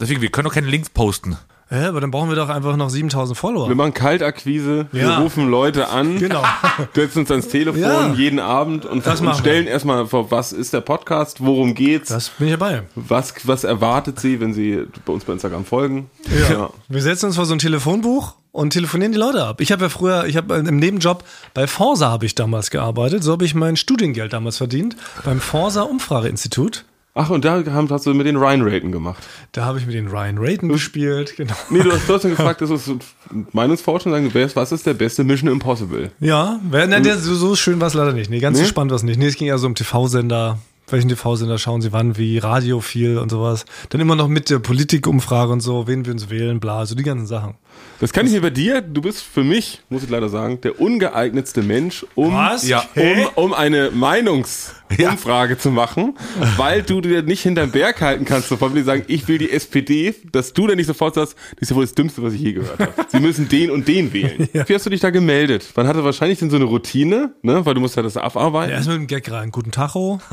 [0.00, 1.38] Deswegen, wir können noch keine Links posten.
[1.70, 3.68] Ja, aber dann brauchen wir doch einfach noch 7000 Follower.
[3.68, 5.18] Wir machen Kaltakquise, wir Ja.
[5.18, 6.42] rufen Leute an, Genau.
[6.94, 8.12] setzen uns ans Telefon Ja.
[8.12, 12.48] jeden Abend und, und stellen erstmal vor, was ist der Podcast, worum geht's, Das bin
[12.48, 12.82] ich dabei.
[12.94, 16.10] was, was erwartet sie, wenn sie bei uns bei Instagram folgen.
[16.50, 16.68] Ja.
[16.88, 19.60] Wir setzen uns vor so ein Telefonbuch und telefonieren die Leute ab.
[19.60, 21.24] Ich habe ja früher, ich habe im Nebenjob
[21.54, 23.24] bei Forsa habe ich damals gearbeitet.
[23.24, 26.84] So habe ich mein Studiengeld damals verdient beim Forsa Umfrageinstitut.
[27.16, 29.22] Ach, und da haben, hast du mit den Ryan Raten gemacht.
[29.52, 31.34] Da habe ich mit den Ryan Rayton gespielt.
[31.36, 31.54] Genau.
[31.70, 32.98] Nee, du hast trotzdem gefragt, das ist so
[33.52, 36.10] Meinungsforschung, sagen, was ist der beste Mission Impossible?
[36.18, 38.30] Ja, wer, nein, der, so, so schön war es leider nicht.
[38.30, 38.64] Nee, ganz Nee?
[38.66, 39.18] spannend war es nicht.
[39.18, 40.58] Nee, es ging ja so um TV-Sender.
[40.90, 43.64] Welchen TV-Sender schauen Sie wann, wie Radio viel und sowas.
[43.90, 47.04] Dann immer noch mit der Politikumfrage und so, wen wir uns wählen, bla, so die
[47.04, 47.54] ganzen Sachen.
[48.00, 50.80] Das kann ich mir bei dir, du bist für mich, muss ich leider sagen, der
[50.80, 52.66] ungeeignetste Mensch, um, Was?
[52.68, 52.84] Ja.
[52.96, 56.14] Um, um eine Meinungsumfrage zu machen,
[56.56, 60.14] weil du dir nicht hinterm Berg halten kannst, sofort die sagen, ich will die SPD,
[60.32, 62.52] dass du dann nicht sofort sagst, das ist ja wohl das Dümmste, was ich je
[62.52, 62.92] gehört habe.
[63.08, 64.48] Sie müssen den und den wählen.
[64.52, 65.70] Wie hast du dich da gemeldet?
[65.76, 68.72] Man hatte wahrscheinlich dann so eine Routine, ne, weil du musst ja das abarbeiten.
[68.72, 69.50] Erst mit dem Gag rein.
[69.50, 70.20] Guten Tacho.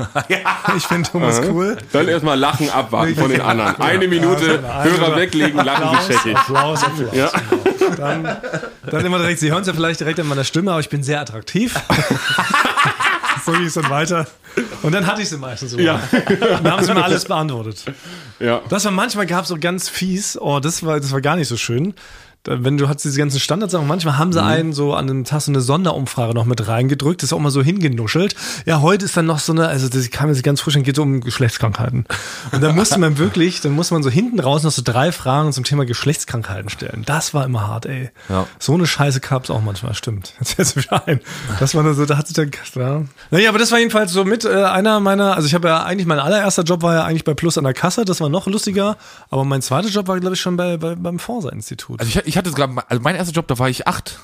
[0.76, 1.76] Ich finde Thomas cool.
[1.92, 3.76] Dann erstmal Lachen abwarten von den anderen.
[3.80, 6.36] Eine Minute, Hörer weglegen, lachen scheckig.
[6.36, 7.14] Applaus, Applaus.
[7.14, 7.30] Ja.
[7.96, 8.36] Dann,
[8.90, 11.02] dann immer direkt, Sie hören es ja vielleicht direkt an meiner Stimme, aber ich bin
[11.02, 11.74] sehr attraktiv.
[13.44, 14.26] so ging es dann weiter.
[14.82, 15.78] Und dann hatte ich sie meistens so.
[15.78, 16.00] Ja.
[16.38, 17.84] Dann haben sie mir alles beantwortet.
[18.38, 18.60] Ja.
[18.68, 21.48] Das war manchmal gab es so ganz fies, oh, das war, das war gar nicht
[21.48, 21.94] so schön.
[22.46, 25.52] Wenn du hast diese ganzen Standardsachen, manchmal haben sie einen so an einem Tag so
[25.52, 28.34] eine Sonderumfrage noch mit reingedrückt, das ist auch mal so hingenuschelt.
[28.66, 30.96] Ja, heute ist dann noch so eine, also das kam jetzt ganz frisch, dann geht
[30.96, 32.06] es um Geschlechtskrankheiten.
[32.52, 35.52] Und dann musste man wirklich, dann muss man so hinten raus noch so drei Fragen
[35.52, 37.02] zum Thema Geschlechtskrankheiten stellen.
[37.06, 38.10] Das war immer hart, ey.
[38.28, 38.46] Ja.
[38.58, 40.34] So eine Scheiße gab's auch manchmal, stimmt.
[40.38, 41.20] Jetzt fällt's mir wieder ein.
[41.60, 43.02] Das war nur so, da hat sich dann, ja.
[43.30, 46.06] Naja, aber das war jedenfalls so mit äh, einer meiner, also ich habe ja eigentlich,
[46.06, 48.96] mein allererster Job war ja eigentlich bei Plus an der Kasse, das war noch lustiger,
[49.30, 52.00] aber mein zweiter Job war, glaube ich, schon bei, bei beim Forsa-Institut.
[52.00, 54.20] Also ich, ich hatte gerade, also mein erster Job, da war ich acht.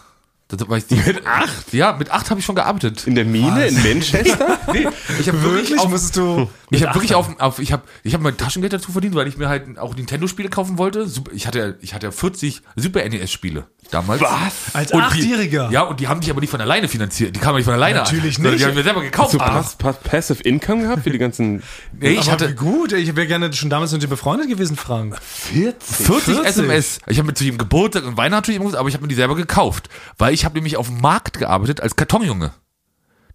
[0.50, 1.74] Da war ich mit acht?
[1.74, 3.06] Ja, mit acht habe ich schon gearbeitet.
[3.06, 4.58] In der Mine in Manchester?
[4.72, 4.86] Nee,
[5.18, 5.78] ich habe wirklich, Wirklich?
[5.80, 6.48] auf, Musstest du.
[6.70, 9.36] ich habe wirklich auf, auf ich habe ich habe mein Taschengeld dazu verdient, weil ich
[9.38, 11.06] mir halt auch Nintendo Spiele kaufen wollte.
[11.34, 14.20] Ich hatte ich hatte 40 Super NES Spiele damals.
[14.20, 14.74] Was?
[14.74, 15.70] Als Und die- Achtjähriger.
[15.70, 17.34] Ja, und die haben sich aber nicht von alleine finanziert.
[17.36, 18.42] Die kamen nicht von alleine Natürlich an.
[18.44, 18.58] nicht.
[18.60, 19.32] Die haben wir selber gekauft.
[19.32, 19.50] Hast du Ah.
[19.50, 21.62] Pass, Pass, Passive Income gehabt für die ganzen
[21.98, 24.76] nee, ich aber hatte wie gut, ich wäre gerne schon damals mit dir befreundet gewesen,
[24.76, 25.18] Frank.
[25.22, 26.06] 40?
[26.06, 26.44] 40, 40.
[26.46, 26.98] SMS.
[27.06, 29.34] Ich habe mir zu jedem Geburtstag und Weihnachten natürlich aber ich habe mir die selber
[29.36, 32.52] gekauft, weil ich habe nämlich auf dem Markt gearbeitet als Kartonjunge.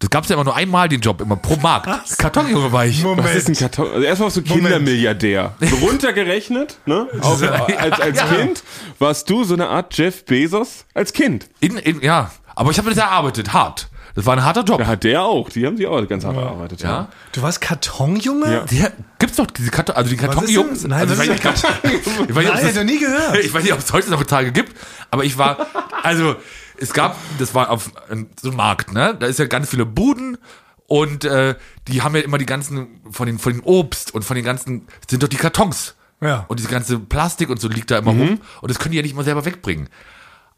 [0.00, 2.18] Das gab's ja immer nur einmal den Job, immer pro Markt.
[2.18, 3.02] Kartonjunge war ich.
[3.04, 3.86] Was ist ein Karton?
[3.90, 5.54] Also erstmal warst du Kindermilliardär.
[5.60, 7.08] So runtergerechnet, ne?
[7.20, 8.26] Auch, als als Ja.
[8.26, 8.64] Kind
[8.98, 11.48] warst du so eine Art Jeff Bezos als Kind.
[11.60, 13.88] In, in, ja, aber ich habe das erarbeitet, hart.
[14.14, 14.78] Das war ein harter Job.
[14.78, 15.48] Da hat der auch.
[15.48, 16.82] Die haben sie auch ganz hart gearbeitet.
[16.82, 17.08] Ja.
[17.32, 18.52] Du warst Kartonjunge?
[18.52, 18.60] Ja.
[18.64, 18.84] Die,
[19.18, 20.84] gibt's doch diese Karton, also die Kartonjungs.
[20.84, 21.92] Nein, also was ich weiß nicht, denn
[22.28, 23.38] ich weiß nicht, ob Nein, es ich noch nie gehört.
[23.44, 24.76] ich weiß nicht, ob es heutzutage gibt,
[25.10, 25.66] aber ich war,
[26.02, 26.36] also
[26.78, 29.16] es gab, das war auf ähm, so einem Markt, ne?
[29.18, 30.38] Da ist ja ganz viele Buden
[30.86, 31.54] und äh,
[31.88, 34.86] die haben ja immer die ganzen von den von dem Obst und von den ganzen
[35.08, 35.94] sind doch die Kartons.
[36.20, 36.44] Ja.
[36.48, 39.02] Und diese ganze Plastik und so liegt da immer rum und das können die ja
[39.02, 39.88] nicht mal selber wegbringen.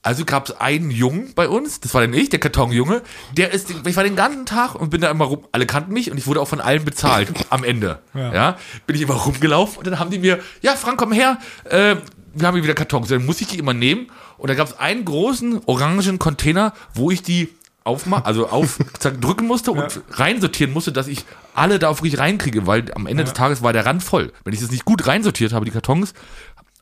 [0.06, 3.02] Also gab es einen Jungen bei uns, das war dann ich, der Kartonjunge,
[3.36, 6.12] der ist, ich war den ganzen Tag und bin da immer rum, alle kannten mich
[6.12, 7.98] und ich wurde auch von allen bezahlt am Ende.
[8.14, 8.56] Ja.
[8.86, 11.96] bin ich immer rumgelaufen und dann haben die mir, ja Frank, komm her, äh,
[12.38, 13.08] wir haben hier wieder Kartons.
[13.08, 14.06] Dann muss ich die immer nehmen
[14.38, 17.48] und da gab es einen großen orangen Container, wo ich die
[17.84, 18.78] aufmachen, also auf
[19.20, 23.32] drücken musste und reinsortieren musste, dass ich alle da wirklich reinkriege, weil am Ende des
[23.34, 24.32] Tages war der Rand voll.
[24.44, 26.12] Wenn ich das nicht gut reinsortiert habe, die Kartons,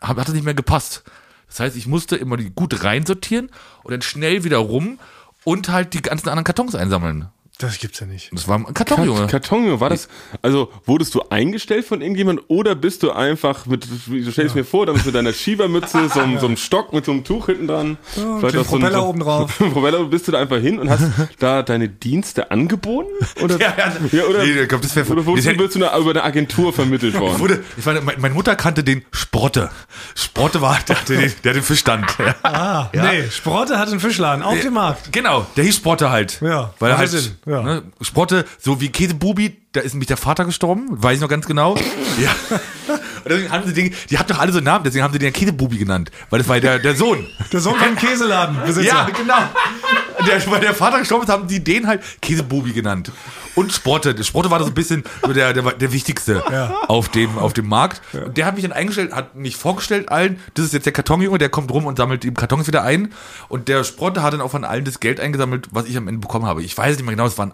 [0.01, 1.05] hab- hat es nicht mehr gepasst.
[1.49, 3.51] Das heißt, ich musste immer die gut reinsortieren
[3.83, 4.99] und dann schnell wieder rum
[5.45, 7.29] und halt die ganzen anderen Kartons einsammeln.
[7.59, 8.31] Das gibt's ja nicht.
[8.33, 9.29] Das war ein Kartonjunge.
[9.29, 10.09] Karton, war das,
[10.43, 14.87] also wurdest du eingestellt von irgendjemand oder bist du einfach mit, du stellst mir vor,
[14.87, 17.47] da bist du mit deiner Schiebermütze, so, einem- so einem Stock mit so einem Tuch
[17.47, 17.97] hinten dran.
[18.13, 19.57] vielleicht den auch so ein- Propeller so, oben drauf.
[19.73, 21.05] Propeller, bist du da einfach hin und hast
[21.39, 23.09] da deine Dienste angeboten?
[23.41, 26.11] Oder, Ja, ja, ja, oder, nee, ich glaub, das wär- oder wurdest, das du, über
[26.11, 27.39] eine Agentur vermittelt worden?
[27.39, 29.71] Wurde, ich meine, mein- meine Mutter kannte den Sprotte.
[30.17, 32.17] Sprotte war, der hatte den, der hat den.
[32.19, 32.35] Ja.
[32.43, 35.13] Ah, nee, Sprotte hat einen Fischladen auf dem Markt.
[35.13, 36.41] Genau, der hieß Sprotte halt.
[36.41, 37.63] Ja, weil er halt, Sinn, ja.
[37.63, 41.47] ne, Sprotte, so wie Käsebubi, da ist nämlich der Vater gestorben, weiß ich noch ganz
[41.47, 41.77] genau.
[42.19, 42.31] ja.
[42.89, 45.19] Und deswegen haben sie den, die hatten doch alle so einen Namen, deswegen haben sie
[45.19, 47.27] den Käsebubi genannt, weil das war der, der Sohn.
[47.53, 48.57] Der Sohn vom Käseladen.
[48.83, 49.39] Ja, genau.
[50.27, 53.11] Der, weil der Vater gestorben ist, haben die den halt Käsebubi genannt.
[53.55, 54.15] Und Sprotte.
[54.15, 56.43] Der Sprotte war da so ein bisschen so der, der, der Wichtigste
[56.89, 58.03] auf, dem, auf dem Markt.
[58.13, 61.39] Und der hat mich dann eingestellt, hat mich vorgestellt allen, das ist jetzt der Kartonjunge,
[61.39, 63.13] der kommt rum und sammelt die Kartons wieder ein.
[63.49, 66.21] Und der Sprotte hat dann auch von allen das Geld eingesammelt, was ich am Ende
[66.21, 66.63] bekommen habe.
[66.63, 67.53] Ich weiß nicht mehr genau, es waren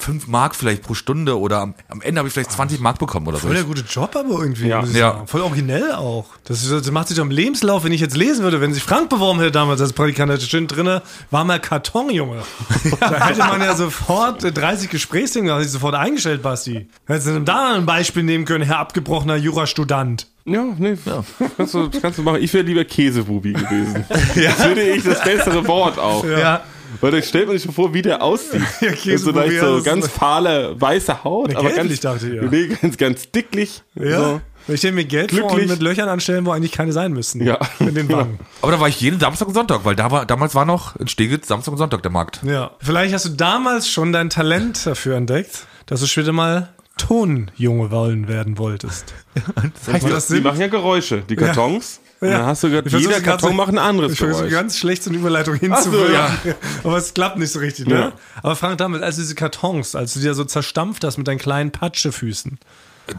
[0.00, 3.26] fünf Mark vielleicht pro Stunde oder am, am Ende habe ich vielleicht 20 Mark bekommen
[3.26, 3.46] oder so.
[3.46, 4.68] Voll der gute Job aber irgendwie.
[4.68, 4.84] Ja.
[4.84, 5.22] Ja.
[5.26, 6.26] Voll originell auch.
[6.44, 8.82] Das, ist, das macht sich doch im Lebenslauf, wenn ich jetzt lesen würde, wenn sich
[8.82, 12.42] Frank beworben hätte damals als Praktikant, da steht drinne, war mal Kartonjunge.
[13.00, 16.88] da hätte man ja sofort äh, 30 Gesprächsthemen, da hätte ich sofort eingestellt, Basti.
[17.06, 20.26] Hättest du da ein Beispiel nehmen können, Herr abgebrochener Jurastudent.
[20.44, 20.96] Ja, nee,
[21.56, 22.42] Kannst, du, kannst du machen.
[22.42, 24.04] Ich wäre lieber Käsebubi gewesen.
[24.34, 26.24] Das finde ich das bessere Wort auch.
[26.24, 26.62] Ja.
[27.00, 28.62] Weil da stellt man sich schon vor, wie der aussieht.
[28.80, 32.42] Ja, Käsebubi, leicht ja, so ganz fahle, weiße Haut, Ne, aber gelblich, ganz, dachte ich,
[32.42, 32.48] ja.
[32.50, 33.82] nee, ganz, ganz dicklich.
[33.94, 34.18] Ja.
[34.18, 34.40] So.
[34.68, 35.70] Ich stelle mir Geld vor und Glücklich.
[35.70, 37.44] mit Löchern anstellen, wo eigentlich keine sein müssten.
[37.44, 37.58] Ja.
[37.80, 38.38] In den Wangen.
[38.62, 41.08] Aber da war ich jeden Samstag und Sonntag, weil da war, damals war noch in
[41.08, 42.40] Steglitz Samstag und Sonntag der Markt.
[42.44, 42.70] Ja.
[42.80, 46.68] Vielleicht hast du damals schon dein Talent dafür entdeckt, dass du später mal
[46.98, 49.14] Tonjunge wollen werden wolltest.
[49.86, 52.00] Das das Die machen ja Geräusche, die Kartons.
[52.20, 52.38] Und Ja.
[52.38, 54.52] dann hast du gerade, Ich jeder Karton so- macht ein anderes Ich versuche Geräusch.
[54.52, 56.12] ganz schlecht so eine Überleitung so, hinzufügen.
[56.12, 56.30] ja.
[56.84, 57.94] Aber es klappt nicht so richtig, ne?
[57.98, 58.12] Ja.
[58.42, 61.38] Aber Frank, damit, als du diese Kartons, als du dir so zerstampft hast mit deinen
[61.38, 62.58] kleinen Patschefüßen,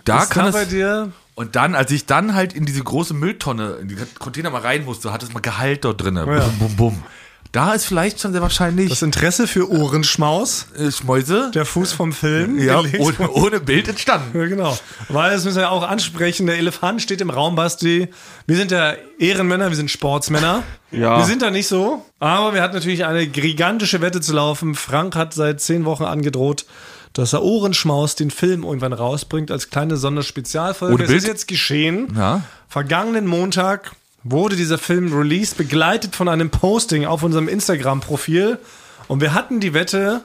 [0.06, 2.84] da ist kann da es, bei dir Und dann, als ich dann halt in diese
[2.84, 6.16] große Mülltonne, in die Container mal rein musste, hat es mal Gehalt dort drin.
[6.16, 6.24] Ja.
[6.26, 7.04] Bum, bum, bum.
[7.52, 12.14] Da ist vielleicht schon sehr wahrscheinlich das Interesse für Ohrenschmaus, äh, Schmäuse, der Fuß vom
[12.14, 14.40] Film, ja, ohne, ohne Bild entstanden.
[14.40, 14.78] Ja, genau.
[15.10, 16.46] Weil das müssen wir ja auch ansprechen.
[16.46, 18.10] Der Elefant steht im Raum, Basti.
[18.46, 20.62] Wir sind ja Ehrenmänner, wir sind Sportsmänner.
[20.92, 21.18] Ja.
[21.18, 22.06] Wir sind da nicht so.
[22.20, 24.76] Aber wir hatten natürlich eine gigantische Wette zu laufen.
[24.76, 26.68] Frank hat seit zehn Wochen angedroht,
[27.14, 30.96] dass er Ohrenschmaus den Film irgendwann rausbringt als kleine Sonderspezialfolge.
[30.96, 31.18] Ohne Bild?
[31.18, 32.14] ist jetzt geschehen.
[32.16, 32.44] Ja.
[32.68, 33.92] Vergangenen Montag
[34.24, 38.60] wurde dieser Film released, begleitet von einem Posting auf unserem Instagram-Profil.
[39.08, 40.22] Und wir hatten die Wette,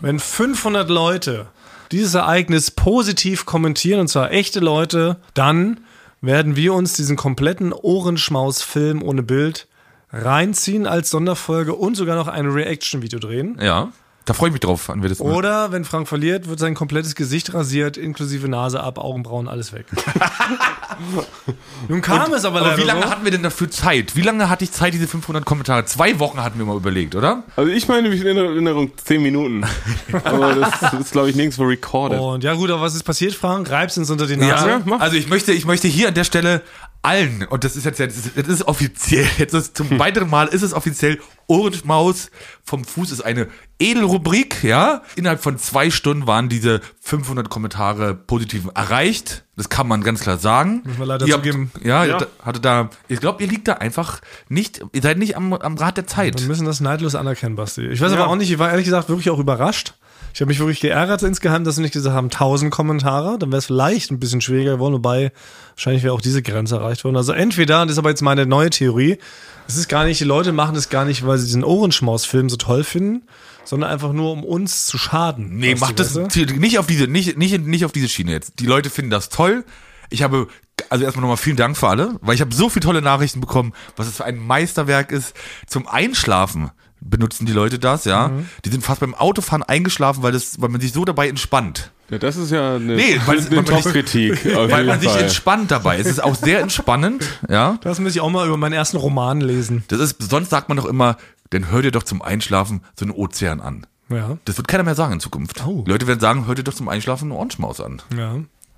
[0.00, 1.46] wenn 500 Leute
[1.90, 5.80] dieses Ereignis positiv kommentieren, und zwar echte Leute, dann
[6.20, 9.66] werden wir uns diesen kompletten Ohrenschmaus-Film ohne Bild
[10.12, 13.58] reinziehen als Sonderfolge und sogar noch ein Reaction-Video drehen.
[13.60, 13.92] Ja.
[14.30, 17.16] Da freue ich mich drauf, wann wir das Oder wenn Frank verliert, wird sein komplettes
[17.16, 19.86] Gesicht rasiert, inklusive Nase ab, Augenbrauen, alles weg.
[21.88, 23.10] Nun kam es aber Aber leider wie lange so.
[23.10, 24.14] hatten wir denn dafür Zeit?
[24.14, 25.84] Wie lange hatte ich Zeit, diese 500 Kommentare?
[25.86, 27.42] Zwei Wochen hatten wir mal überlegt, oder?
[27.56, 29.64] Also ich meine mich in Erinnerung 10 Minuten.
[30.22, 32.20] Aber das ist, glaube ich, nirgendwo recorded.
[32.20, 33.68] Und ja gut, aber was ist passiert, Frank?
[33.68, 34.68] Reibst uns unter die Nase?
[34.68, 35.00] Ja, mach.
[35.00, 36.62] Also ich möchte, ich möchte hier an der Stelle
[37.02, 40.46] allen, und das ist jetzt, das ist, das ist offiziell, jetzt ist zum weiteren Mal
[40.46, 42.30] ist es offiziell, Ohrenschmaus
[42.62, 43.48] vom Fuß ist eine
[43.80, 45.02] Edelrubrik, ja.
[45.16, 49.44] Innerhalb von zwei Stunden waren diese 500 Kommentare positiven erreicht.
[49.56, 50.82] Das kann man ganz klar sagen.
[50.84, 51.72] Muss man leider ihr habt, zugeben.
[51.82, 52.18] Ja, Ja.
[52.20, 55.76] ihr hatte da, ich glaube, ihr liegt da einfach nicht, ihr seid nicht am, am
[55.76, 56.40] Rad der Zeit.
[56.40, 57.86] Wir müssen das neidlos anerkennen, Basti.
[57.86, 58.18] Ich weiß Ja.
[58.18, 59.94] aber auch nicht, ich war ehrlich gesagt wirklich auch überrascht.
[60.32, 63.36] Ich habe mich wirklich geärgert insgeheim, dass sie nicht gesagt haben, 1000 Kommentare.
[63.36, 65.32] Dann wäre es vielleicht ein bisschen schwieriger geworden, wobei
[65.74, 67.16] wahrscheinlich wäre auch diese Grenze erreicht worden.
[67.16, 69.18] Also entweder, und das ist aber jetzt meine neue Theorie,
[69.66, 72.56] es ist gar nicht, die Leute machen das gar nicht, weil sie diesen Ohrenschmaus-Film so
[72.56, 73.22] toll finden,
[73.64, 75.56] sondern einfach nur, um uns zu schaden.
[75.56, 78.54] Nee, mach das nicht auf diese, nicht, nicht, nicht auf diese Schiene jetzt.
[78.58, 79.64] Die Leute finden das toll.
[80.10, 80.48] Ich habe,
[80.88, 83.72] also erstmal nochmal vielen Dank für alle, weil ich habe so viele tolle Nachrichten bekommen,
[83.96, 85.34] was es für ein Meisterwerk ist.
[85.68, 86.70] Zum Einschlafen
[87.00, 88.28] benutzen die Leute das, ja.
[88.28, 88.46] Mhm.
[88.64, 91.92] Die sind fast beim Autofahren eingeschlafen, weil das, weil man sich so dabei entspannt.
[92.10, 94.44] Ja, das ist ja eine, Nee, weil- eine weil man sich- Top-Kritik.
[94.54, 95.98] Weil man sich entspannt dabei.
[95.98, 97.78] Es ist auch sehr entspannend, ja.
[97.82, 99.84] Das muss ich auch mal über meinen ersten Roman lesen.
[99.88, 101.16] Das ist, sonst sagt man doch immer,
[101.50, 103.86] dann hör dir doch zum Einschlafen so einen Ozean an.
[104.08, 105.64] Ja, Das wird keiner mehr sagen in Zukunft.
[105.66, 105.84] Oh.
[105.86, 108.02] Leute werden sagen, hör dir doch zum Einschlafen einen Ohrenschmaus an.
[108.16, 108.36] ja.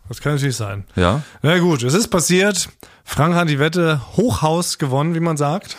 [0.08, 0.84] Das kann natürlich sein.
[0.96, 1.22] Ja.
[1.42, 2.68] Na gut, es ist passiert.
[3.04, 5.76] Frank hat die Wette Hochhaus gewonnen, wie man sagt.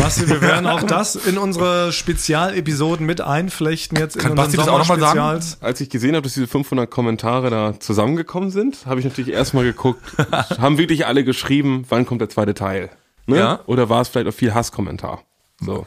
[0.00, 4.56] Basti, wir werden auch das in unsere Spezialepisoden mit einflechten jetzt in Kann unseren Basti
[4.58, 5.40] das auch noch mal sagen?
[5.60, 9.64] Als ich gesehen habe, dass diese 500 Kommentare da zusammengekommen sind, habe ich natürlich erstmal
[9.64, 10.02] geguckt,
[10.58, 12.90] haben wirklich alle geschrieben, wann kommt der zweite Teil?
[13.26, 13.38] Ne?
[13.38, 13.60] Ja.
[13.66, 15.22] Oder war es vielleicht auch viel Hasskommentar?
[15.60, 15.86] So.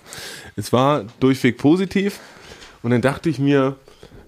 [0.55, 2.19] Es war durchweg positiv
[2.83, 3.75] und dann dachte ich mir,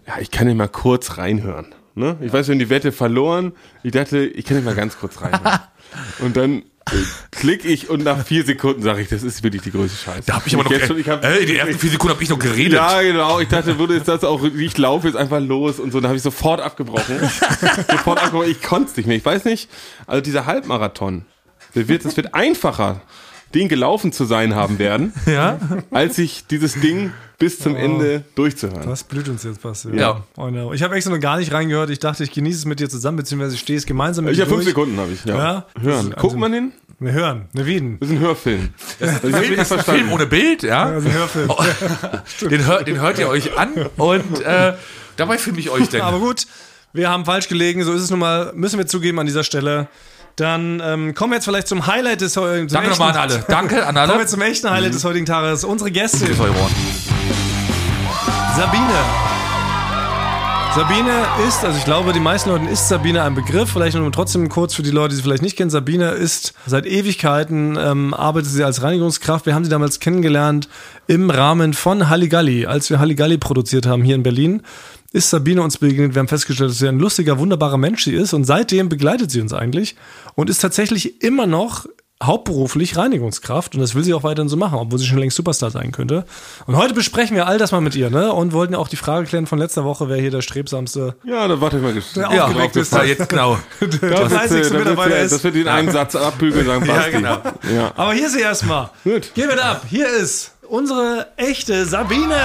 [0.08, 1.74] ja, ich kann ja mal kurz reinhören.
[1.96, 2.18] Ne?
[2.22, 3.54] Ich weiß, wir haben die Wette verloren.
[3.84, 5.60] Ich dachte, ich kann ja mal ganz kurz reinhören.
[6.20, 6.96] und dann äh,
[7.32, 10.24] klick ich und nach vier Sekunden sage ich, das ist wirklich die größte Scheiße.
[10.26, 12.24] Da hab ich aber noch, jetzt schon- ich hab- äh, die ersten vier Sekunden habe
[12.24, 12.74] ich noch geredet.
[12.74, 13.40] ja, genau.
[13.40, 16.00] Ich dachte, würde jetzt das auch, ich laufe jetzt einfach los und so.
[16.00, 17.20] Dann habe ich sofort abgebrochen.
[17.92, 18.50] sofort abgebrochen.
[18.50, 19.18] Ich konnte es nicht mehr.
[19.18, 19.70] Ich weiß nicht,
[20.08, 21.26] also dieser Halbmarathon,
[21.76, 23.02] der wird, es wird einfacher,
[23.54, 25.60] den gelaufen zu sein haben werden, Ja,
[25.92, 28.88] als sich dieses Ding bis zum Ende durchzuhören.
[28.88, 29.90] das blüht uns jetzt, Basti.
[29.96, 30.24] Ja.
[30.38, 30.72] Oh no.
[30.74, 31.90] Ich habe extra noch gar nicht reingehört.
[31.90, 34.38] Ich dachte, ich genieße es mit dir zusammen, beziehungsweise ich stehe es gemeinsam mit Ich
[34.38, 34.66] dir habe fünf.
[34.66, 35.26] Sekunden, habe ich.
[35.26, 35.36] Ja.
[35.36, 35.66] Ja.
[35.82, 36.06] Hören.
[36.10, 36.72] Das ist Guckt man hin?
[37.00, 37.98] Wir hören, ne Wieden.
[38.00, 38.70] Das ist ein Hörfilm.
[39.00, 40.84] Das ist Film, ist ein Film ohne Bild, ja.
[40.86, 41.52] Also ein Hörfilm.
[42.50, 44.74] Den, hör, den hört ihr euch an und äh,
[45.18, 46.02] dabei filme ich euch denn.
[46.02, 46.46] Aber gut,
[46.94, 49.88] wir haben falsch gelegen, so ist es nun mal, müssen wir zugeben an dieser Stelle.
[50.36, 53.46] Dann ähm, kommen wir jetzt vielleicht zum Highlight des heutigen Danke nochmal an alle.
[53.48, 54.26] Danke an Kommen wir alle.
[54.26, 55.64] zum echten Highlight des heutigen Tages.
[55.64, 56.72] Unsere Wort.
[58.56, 59.34] Sabine.
[60.76, 63.70] Sabine ist, also ich glaube, die meisten Leuten ist Sabine ein Begriff.
[63.70, 65.70] Vielleicht nur trotzdem kurz für die Leute, die sie vielleicht nicht kennen.
[65.70, 69.46] Sabine ist seit Ewigkeiten, ähm, arbeitet sie als Reinigungskraft.
[69.46, 70.68] Wir haben sie damals kennengelernt
[71.06, 72.66] im Rahmen von Halligalli.
[72.66, 74.64] Als wir Halligalli produziert haben hier in Berlin,
[75.14, 76.14] ist Sabine uns begegnet.
[76.16, 78.34] Wir haben festgestellt, dass sie ein lustiger, wunderbarer Mensch sie ist.
[78.34, 79.96] Und seitdem begleitet sie uns eigentlich
[80.36, 81.86] und ist tatsächlich immer noch
[82.22, 85.72] hauptberuflich Reinigungskraft und das will sie auch weiterhin so machen, obwohl sie schon längst Superstar
[85.72, 86.24] sein könnte.
[86.68, 88.32] Und heute besprechen wir all das mal mit ihr, ne?
[88.32, 91.60] Und wollten auch die Frage klären von letzter Woche, wer hier der strebsamste, Ja, da
[91.60, 92.28] warte ich mal gespannt.
[92.32, 92.94] Ja, Ja, aufgeweckt ist.
[92.94, 93.58] ja, jetzt genau.
[93.82, 95.34] der fleißigste Mitarbeiter ist.
[95.34, 97.12] Das wird den einen Satz abbügeln sagen, Basti.
[97.12, 97.40] genau.
[97.76, 97.92] Ja.
[97.98, 98.90] Aber hier ist sie erstmal.
[99.04, 99.34] Gut.
[99.34, 99.82] Geben wir ab.
[99.90, 102.38] Hier ist unsere echte Sabine.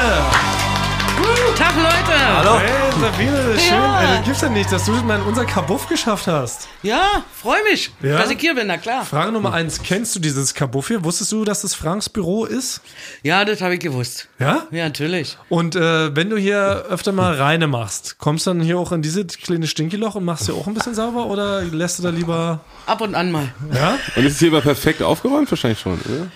[1.56, 2.36] Tag, Leute!
[2.36, 2.58] Hallo.
[2.60, 3.74] Hey, Sabine, schön.
[3.74, 4.18] Ja.
[4.18, 6.68] Ey, gibt's ja nicht, dass du mal in unser Kabuff geschafft hast.
[6.82, 8.18] Ja, freue mich, Ja?
[8.18, 9.04] dass ich hier bin, na klar.
[9.04, 9.82] Frage Nummer eins.
[9.82, 11.02] Kennst du dieses Kabuff hier?
[11.02, 12.80] Wusstest du, dass das Franks Büro ist?
[13.24, 14.28] Ja, das habe ich gewusst.
[14.38, 14.66] Ja?
[14.70, 15.36] Ja, natürlich.
[15.48, 19.02] Und äh, wenn du hier öfter mal reine machst, kommst du dann hier auch in
[19.02, 22.60] diese kleine Stinkeloch und machst hier auch ein bisschen sauber oder lässt du da lieber.
[22.86, 23.48] Ab und an mal.
[23.74, 23.98] Ja?
[24.14, 25.50] Und ist es hier aber perfekt aufgeräumt?
[25.50, 26.28] Wahrscheinlich schon, oder?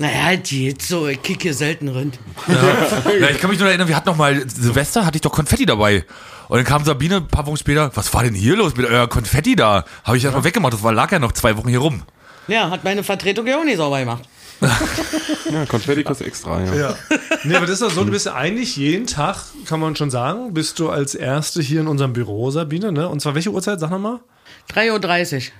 [0.00, 2.12] Naja, die jetzt so, ich kicke hier selten rein.
[2.48, 5.66] Ja, ich kann mich nur erinnern, wir hatten noch mal Silvester, hatte ich doch Konfetti
[5.66, 6.06] dabei.
[6.48, 9.08] Und dann kam Sabine ein paar Wochen später, was war denn hier los mit euer
[9.08, 9.84] Konfetti da?
[10.04, 12.02] Habe ich erstmal weggemacht, das war, lag ja noch zwei Wochen hier rum.
[12.48, 14.22] Ja, hat meine Vertretung ja auch nicht sauber gemacht.
[15.52, 16.74] Ja, Konfetti kostet extra, ja.
[16.74, 16.96] Ja.
[17.42, 19.36] Nee, aber das ist doch so, du bist ja eigentlich jeden Tag,
[19.66, 23.08] kann man schon sagen, bist du als Erste hier in unserem Büro, Sabine, ne?
[23.08, 23.80] Und zwar welche Uhrzeit?
[23.80, 24.20] Sag nochmal.
[24.72, 25.50] 3.30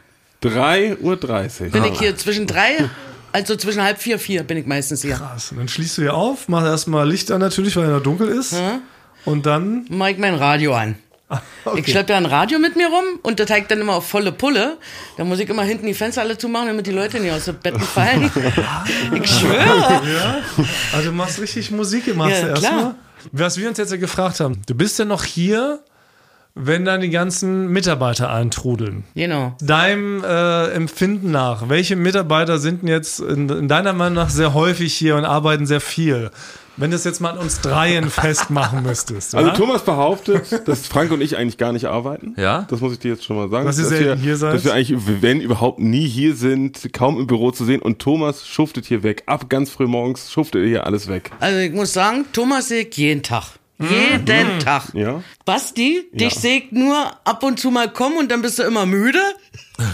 [0.43, 0.51] Uhr.
[0.51, 1.71] 3.30 Uhr.
[1.71, 2.89] Bin ich hier zwischen drei,
[3.33, 5.15] also zwischen halb vier, vier bin ich meistens hier.
[5.17, 5.53] Krass.
[5.53, 8.29] Und dann schließt du hier auf, machst erstmal Licht an natürlich, weil er noch dunkel
[8.29, 8.55] ist.
[9.25, 9.87] Und dann.
[9.89, 10.97] Mach ich mein Radio an.
[11.77, 14.33] Ich schleppe ja ein Radio mit mir rum und das zeigt dann immer auf volle
[14.33, 14.79] Pulle.
[15.17, 17.55] Da muss ich immer hinten die Fenster alle zumachen, damit die Leute nicht aus den
[17.57, 18.25] Betten fallen.
[19.15, 20.01] ich schwöre.
[20.93, 22.73] Also du machst richtig Musik gemacht Ja, erstmal.
[22.73, 22.95] klar.
[23.31, 25.79] Was wir uns jetzt ja gefragt haben, du bist ja noch hier,
[26.55, 29.05] wenn dann die ganzen Mitarbeiter eintrudeln.
[29.15, 29.55] Genau.
[29.61, 34.55] Deinem äh, Empfinden nach, welche Mitarbeiter sind denn jetzt in, in deiner Meinung nach sehr
[34.55, 36.31] häufig hier und arbeiten sehr viel?
[36.77, 39.35] Wenn du es jetzt mal an uns dreien festmachen müsstest.
[39.35, 39.55] Also ja?
[39.55, 42.35] Thomas behauptet, dass Frank und ich eigentlich gar nicht arbeiten.
[42.39, 42.67] Ja?
[42.71, 43.67] Das muss ich dir jetzt schon mal sagen.
[43.67, 44.55] Dass ihr wir, selten hier seid?
[44.55, 47.83] Dass wir eigentlich, wenn überhaupt, nie hier sind, kaum im Büro zu sehen.
[47.83, 49.25] Und Thomas schuftet hier weg.
[49.27, 51.31] Ab ganz früh morgens schuftet er hier alles weg.
[51.41, 53.60] Also ich muss sagen, Thomas sehe ich jeden Tag.
[53.81, 54.95] Jeden Tag.
[54.95, 55.23] Ja?
[55.45, 58.85] Basti, dich sehe ich nur ab und zu mal kommen und dann bist du immer
[58.87, 59.21] müde.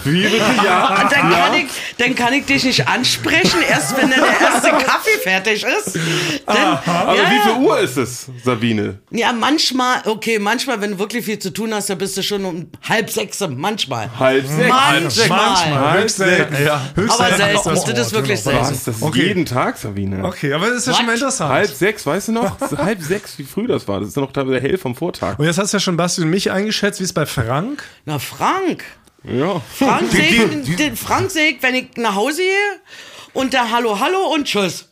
[0.05, 0.37] Wie bitte?
[0.65, 0.89] Ja.
[1.03, 1.67] Und dann, kann ich,
[1.99, 5.99] dann kann ich dich nicht ansprechen, erst wenn dann der erste Kaffee fertig ist.
[6.47, 7.43] Dann, Aber ja, wie ja.
[7.43, 8.99] viel Uhr ist es, Sabine?
[9.11, 12.45] Ja, manchmal, okay, manchmal, wenn du wirklich viel zu tun hast, dann bist du schon
[12.45, 14.11] um halb sechs, manchmal.
[14.19, 14.69] Halb sechs.
[14.69, 15.39] Manchmal.
[15.39, 16.65] Manchmal, höchst selten.
[16.65, 16.81] Ja.
[16.97, 18.61] Aber selten, Oh, das ist wirklich selten.
[18.61, 18.85] Was?
[18.85, 19.27] Das ist Okay.
[19.27, 20.25] jeden Tag, Sabine.
[20.25, 21.21] Okay, aber das ist ja schon mal What?
[21.21, 21.53] interessant.
[21.53, 22.61] Halb sechs, weißt du noch?
[22.79, 24.01] halb sechs, wie früh das war.
[24.01, 25.39] Das ist ja noch teilweise hell vom Vortag.
[25.39, 27.85] Und jetzt hast du ja schon Basti und mich eingeschätzt, wie es bei Frank.
[28.05, 28.85] Na, Frank.
[29.27, 29.61] Ja.
[29.61, 32.81] Frank den Frank ich, wenn ich nach Hause gehe
[33.33, 34.89] und da Hallo, Hallo und Tschüss.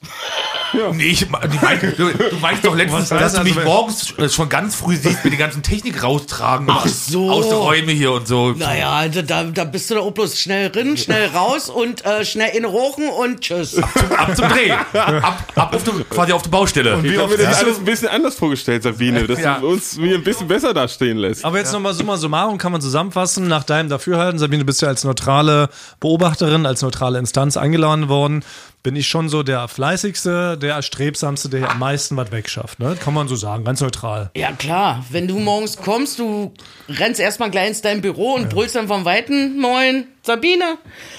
[0.93, 4.29] Nee, ich, mein, du, du weißt doch letztens, dass du also, mich wenn- morgens äh,
[4.29, 6.67] schon ganz früh siehst, mir die ganzen Technik raustragen.
[6.71, 7.31] Ach so.
[7.31, 8.53] Aus den Räumen hier und so.
[8.53, 12.25] Naja, also da, da bist du da auch bloß schnell rein, schnell raus und äh,
[12.25, 13.77] schnell in Rochen und Tschüss.
[13.79, 14.71] Ab zum Dreh.
[14.73, 17.01] Ab, ab auf die, quasi auf die Baustelle.
[17.03, 19.59] Ich habe mir das alles ein bisschen anders vorgestellt, Sabine, dass Ja.
[19.61, 21.45] du uns mir ein bisschen besser dastehen lässt.
[21.45, 24.89] Aber jetzt nochmal summa summarum kann man zusammenfassen, nach deinem Dafürhalten, Sabine, du bist ja
[24.89, 25.69] als neutrale
[26.01, 28.45] Beobachterin, als neutrale Instanz eingeladen worden,
[28.85, 32.79] bin ich schon so der fleißigste, der erstrebsamste, der am meisten was wegschafft.
[32.79, 32.97] Ne?
[33.03, 34.31] Kann man so sagen, ganz neutral.
[34.37, 36.53] Ja klar, wenn du morgens kommst, du
[36.89, 40.79] rennst erstmal gleich ins dein Büro und brüllst dann vom Weiten, moin, Sabine.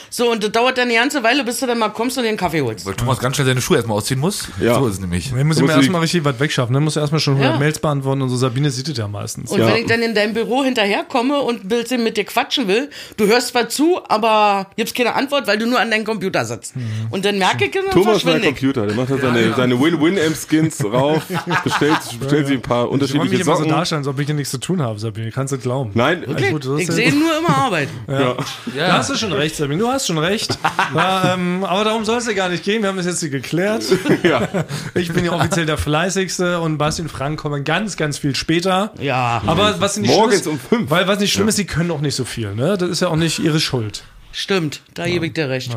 [0.09, 2.29] So, und das dauert dann eine ganze Weile, bis du dann mal kommst und dir
[2.29, 2.85] einen Kaffee holst.
[2.87, 4.47] Weil Thomas ganz schnell seine Schuhe erstmal ausziehen muss.
[4.59, 4.75] Ja.
[4.75, 5.31] So ist es nämlich.
[5.31, 6.73] Ne, muss ich muss mir erstmal richtig was wegschaffen.
[6.73, 6.79] Ne?
[6.79, 7.59] Muss erstmal schon 100 Ja.
[7.59, 8.37] Mails beantworten und so.
[8.37, 9.51] Sabine sieht es ja meistens.
[9.51, 9.67] Und Ja.
[9.67, 13.27] wenn ich dann in dein Büro hinterherkomme und ein bisschen mit dir quatschen will, du
[13.27, 16.73] hörst zwar zu, aber gibst keine Antwort, weil du nur an deinem Computer sitzt.
[17.11, 18.45] Und dann merke ich, dann Thomas mein ich.
[18.45, 21.23] Computer, der macht da seine, seine Win-Win-Amp-Skins rauf,
[21.63, 23.69] bestellt, bestellt sich ein paar ich wollte mich unterschiedliche immer so Socken.
[23.71, 25.31] darstellen, als ob ich hier nichts zu tun habe, Sabine.
[25.31, 25.91] Kannst du glauben.
[25.93, 27.89] Nein, Alles gut, Ich ja- sehe nur immer Arbeit.
[28.07, 28.35] ja.
[28.75, 29.79] Da hast du schon recht, Sabine.
[29.79, 30.57] Du hast schon recht.
[30.93, 32.81] Ja, ähm, aber darum soll es ja gar nicht gehen.
[32.81, 33.83] Wir haben das jetzt hier geklärt.
[34.23, 34.47] ja.
[34.93, 38.93] Ich bin ja offiziell der Fleißigste und Basti und Frank kommen ganz, ganz viel später.
[38.99, 40.89] Ja, Aber was nicht Morgens schlimm um ist, fünf.
[40.91, 42.53] Weil was nicht schlimm ist, sie können auch nicht so viel.
[42.55, 42.77] Ne?
[42.77, 44.03] Das ist ja auch nicht ihre Schuld.
[44.31, 45.75] stimmt, da gebe ich dir recht.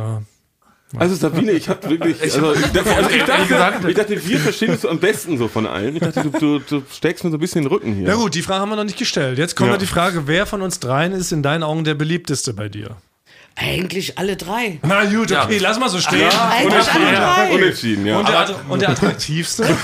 [0.97, 4.73] Also Sabine, ich hab wirklich, also ich dachte, also ich, dachte, ich dachte, wir verstehen
[4.73, 5.97] es am besten so von allen.
[5.97, 8.09] Ich dachte, du, du, du steckst mir so ein bisschen den Rücken hier.
[8.09, 9.37] Ja gut, die Frage haben wir noch nicht gestellt.
[9.37, 9.77] Jetzt kommt ja.
[9.77, 12.97] die Frage, wer von uns dreien ist in deinen Augen der beliebteste bei dir?
[13.61, 14.79] Eigentlich alle drei.
[14.83, 16.31] Na gut, okay, lass mal so stehen.
[16.31, 17.51] Eigentlich alle drei.
[17.53, 18.19] Unentschieden, ja.
[18.19, 19.67] Und, der, und der attraktivste?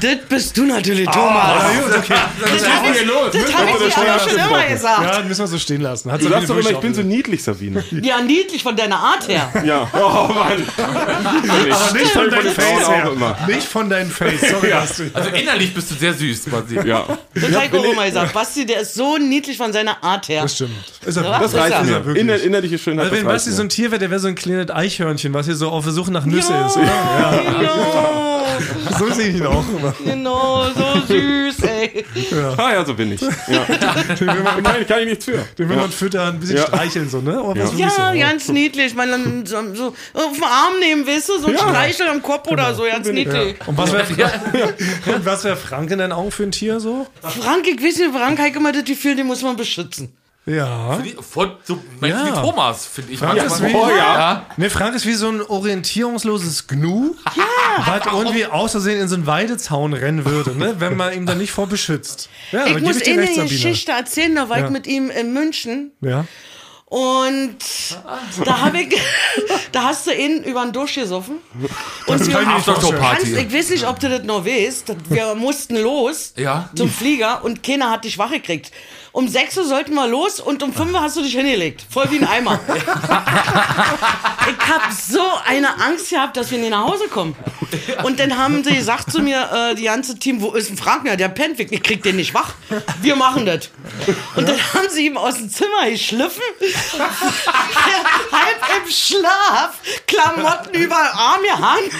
[0.00, 1.62] Das bist du natürlich, Thomas.
[1.74, 2.14] gut, okay.
[2.40, 5.02] das habe ich, das hab ich dir aber schon immer gesagt.
[5.02, 6.10] Ja, das müssen wir so stehen lassen.
[6.10, 7.84] Hat Du sagst doch immer, ich bin so niedlich, Sabine.
[8.02, 9.52] Ja, niedlich von deiner Art her.
[9.64, 9.88] Ja.
[9.94, 10.66] Oh Mann.
[10.76, 13.12] Aber nicht von deinem Face her.
[13.46, 15.10] Nicht von deinem Face, sorry, Basti.
[15.12, 16.76] Also innerlich bist du sehr süß, quasi.
[16.84, 17.06] Ja.
[17.34, 18.32] Das habe ich auch immer gesagt.
[18.32, 20.42] Basti, der ist so niedlich von seiner Art her.
[20.42, 20.72] Das stimmt.
[21.06, 22.16] Ist er Ja, Das reicht mir.
[22.28, 22.34] Ja.
[22.34, 23.06] Inner, innerliche Schönheit.
[23.06, 25.54] Also wenn Basti so ein Tier wäre, der wäre so ein kleines Eichhörnchen, was hier
[25.56, 26.74] so auf der Suche nach Nüsse ist.
[26.74, 28.46] Genau,
[28.98, 29.94] So sehe ich ihn auch immer.
[30.04, 32.04] genau, so süß, ey.
[32.56, 33.20] Ah ja, so bin ich.
[33.20, 33.64] Ja.
[33.64, 35.38] kann, kann ich nichts für.
[35.58, 36.66] Den will man füttern, ein bisschen Ja.
[36.66, 37.42] streicheln, so, ne?
[37.42, 38.18] Oh, Ja, so.
[38.18, 38.94] ganz niedlich.
[38.94, 42.48] Man dann so, so auf den Arm nehmen, weißt du, so ein Streichel am Kopf
[42.48, 43.56] oder so, ganz niedlich.
[43.66, 44.06] Und was wäre
[45.24, 47.06] was wär Frank in deinen Augen für ein Tier so?
[47.22, 50.12] Frank, ich weiß nicht, Frank hat immer das Gefühl, den muss man beschützen.
[50.44, 50.98] Ja.
[51.20, 52.26] Von, so, Ja.
[52.26, 53.18] wie Thomas, finde ich.
[53.20, 53.96] Frank ist wie- Oh ja.
[53.96, 54.46] ja.
[54.56, 57.44] Ne, Frank ist wie so ein orientierungsloses Gnu, ja,
[57.86, 60.74] was irgendwie aus Versehen in so einen Weidezaun rennen würde, ne?
[60.80, 62.28] wenn man ihm da nicht vor beschützt.
[62.50, 63.44] Ja, Ich muss Ihnen eine Sabine.
[63.48, 64.64] Geschichte erzählen, da war Ja.
[64.64, 66.24] ich mit ihm in München Ja.
[66.86, 67.56] und
[68.44, 69.00] da habe ich,
[69.72, 71.36] da hast du ihn über den Dusch gesoffen.
[72.06, 72.94] Und wir kann ich mir nicht vorstellen.
[72.94, 73.32] Aftershow-Party.
[73.32, 76.68] kannst, ich weiß nicht, ob du das noch weißt, wir mussten los Ja.
[76.74, 78.72] zum Flieger und keiner hat dich wach gekriegt.
[79.12, 81.84] Um 6 Uhr sollten wir los und um 5 Uhr hast du dich hingelegt.
[81.90, 82.60] Voll wie ein Eimer.
[82.68, 87.36] ich hab so eine Angst gehabt, dass wir nicht nach Hause kommen.
[88.04, 91.06] Und dann haben sie gesagt zu mir, äh, die ganze Team, wo ist ein Frank?
[91.06, 92.54] Ja, der pennt, ich krieg den nicht wach.
[93.02, 93.68] Wir machen das.
[94.34, 96.42] Und dann haben sie ihm aus dem Zimmer geschliffen,
[98.32, 99.74] halb im Schlaf,
[100.06, 101.90] Klamotten überall, Arm gehangen.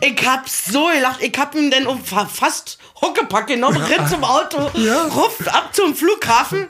[0.00, 4.70] Ich hab so gelacht, ich hab ihn dann um fast Huckepack genommen, rennt zum Auto,
[4.74, 5.04] ja.
[5.04, 6.66] ruft ab zum Flughafen.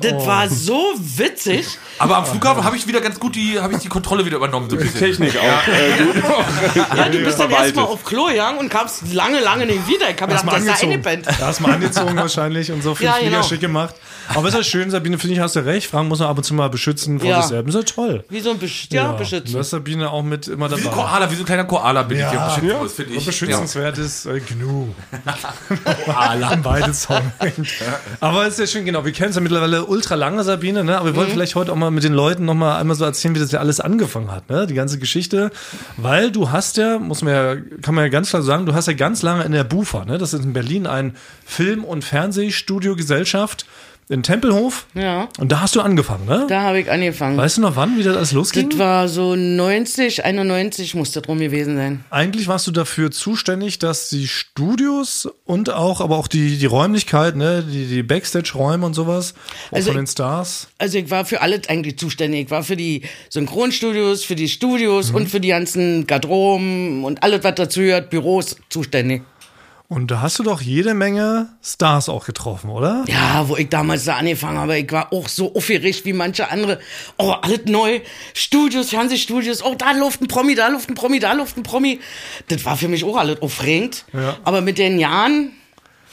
[0.00, 0.26] Das oh.
[0.26, 1.66] war so witzig.
[1.98, 4.70] Aber am Flughafen habe ich wieder ganz gut die, habe ich die Kontrolle wieder übernommen.
[4.70, 5.42] So die Technik auch.
[5.42, 5.62] Ja,
[6.94, 10.10] äh, ja du bist dann erstmal auf Klo gegangen und kamst lange, lange nicht wieder.
[10.10, 11.26] Ich habe gedacht, das ist eingepennt.
[11.26, 13.42] Da hast du mal angezogen wahrscheinlich und so viel ja, genau.
[13.42, 13.94] schick gemacht.
[14.28, 15.90] Aber ist ja schön, Sabine, finde ich, hast du recht.
[15.90, 17.42] Fragen muss man ab und zu mal beschützen vor ja.
[17.42, 17.74] sich selbst.
[17.74, 18.24] Ist ja toll.
[18.28, 19.52] Wie so ein Besch ja, ja, beschützen.
[19.52, 20.80] Du hast Sabine auch mit immer dabei.
[20.80, 22.48] Wie so ein Koala, wie so ein kleiner Koala bin ja.
[22.48, 22.70] ich hier.
[22.70, 22.88] Ja.
[22.88, 23.26] Finde ich.
[23.26, 24.94] Beschützenswert ist äh, genug.
[26.04, 26.50] Koala.
[26.50, 27.32] Am Weidezaun
[28.20, 29.04] Aber es ist ja schön, genau.
[29.04, 30.98] Wir kennen es ja mittlerweile ultra lange, Sabine, ne?
[30.98, 31.32] Aber wir wollen mhm.
[31.32, 33.60] vielleicht heute auch mal mit den Leuten noch mal einmal so erzählen, wie das ja
[33.60, 34.66] alles angefangen hat, ne?
[34.66, 35.50] Die ganze Geschichte.
[35.96, 38.86] Weil du hast ja, muss man ja, kann man ja ganz klar sagen, du hast
[38.86, 40.18] ja ganz lange in der BUFA, ne?
[40.18, 43.66] Das ist in Berlin ein Film- und Fernsehstudio-Gesellschaft
[44.08, 44.86] in Tempelhof.
[44.94, 45.28] Ja.
[45.38, 46.46] Und da hast du angefangen, ne?
[46.48, 47.36] Da habe ich angefangen.
[47.36, 48.70] Weißt du noch wann, wie das alles losging?
[48.70, 52.04] Das war so 90, 91 muss das drum gewesen sein.
[52.10, 57.36] Eigentlich warst du dafür zuständig, dass die Studios und auch, aber auch die, die Räumlichkeit,
[57.36, 59.34] ne, die, die Backstage-Räume und sowas,
[59.70, 60.68] also von den Stars.
[60.78, 62.44] Also ich war für alles eigentlich zuständig.
[62.44, 65.16] Ich war für die Synchronstudios, für die Studios mhm.
[65.16, 69.22] und für die ganzen Garderoben und alles, was dazu gehört, Büros zuständig.
[69.88, 73.04] Und da hast du doch jede Menge Stars auch getroffen, oder?
[73.06, 76.80] Ja, wo ich damals da angefangen habe, ich war auch so aufgeregt wie manche andere.
[77.18, 78.00] Oh, alles neu.
[78.32, 79.62] Studios, Fernsehstudios.
[79.62, 82.00] Oh, da läuft ein Promi, da läuft ein Promi, da läuft ein Promi.
[82.48, 84.06] Das war für mich auch alles aufregend.
[84.14, 84.38] Ja.
[84.44, 85.52] Aber mit den Jahren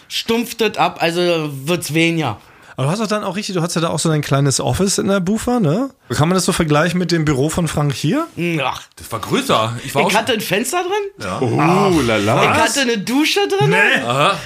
[0.09, 1.21] stumpft das ab, also
[1.65, 2.41] wird's weniger.
[2.81, 4.59] Aber du hast doch dann auch richtig, du hast ja da auch so ein kleines
[4.59, 5.89] Office in der Bufa, ne?
[6.09, 8.27] Kann man das so vergleichen mit dem Büro von Frank hier?
[8.63, 9.73] Ach, das war größer.
[9.85, 11.25] Ich, war ich hatte ein Fenster drin.
[11.25, 11.39] Ja.
[11.41, 12.43] Oh, lala.
[12.43, 13.69] Ich hatte eine Dusche drin.
[13.69, 14.01] Nee.
[14.05, 14.35] Aha.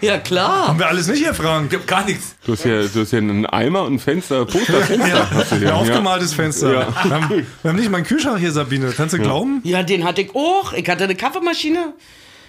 [0.00, 0.68] Ja, klar.
[0.68, 1.72] Haben wir alles nicht hier, Frank?
[1.72, 2.36] Ich hab gar nichts.
[2.46, 5.08] Du hast hier, du hast hier einen Eimer und ein Fenster, Posterfenster.
[5.08, 5.26] ja.
[5.50, 6.72] Ein aufgemaltes Fenster.
[6.72, 6.86] Ja.
[7.02, 7.30] Wir, haben,
[7.62, 8.92] wir haben nicht mal einen Kühlschrank hier, Sabine.
[8.96, 9.60] Kannst du glauben?
[9.64, 10.72] Ja, den hatte ich auch.
[10.72, 11.94] Ich hatte eine Kaffeemaschine.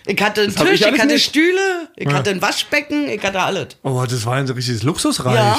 [0.06, 1.26] Ich hatte einen das Tisch, ich, ich, hatte nicht.
[1.26, 2.14] Stühle, ich ja.
[2.14, 3.68] hatte ein Waschbecken, ich hatte alles.
[3.84, 5.36] Oh, das war ein richtiges Luxusreich.
[5.36, 5.58] Ja.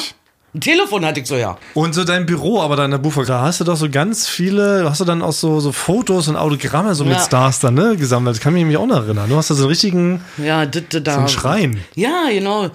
[0.53, 1.59] Ein Telefon hatte ich so, ja.
[1.75, 5.01] Und so dein Büro, aber deiner Bufa, da hast du doch so ganz viele, hast
[5.01, 7.11] du dann auch so, so Fotos und Autogramme so ja.
[7.11, 8.35] mit Stars dann, ne, gesammelt.
[8.35, 9.29] Das kann mich nämlich auch noch erinnern.
[9.29, 11.81] Du hast da so einen richtigen, ja, da, so einen Schrein.
[11.95, 12.71] Ja, genau.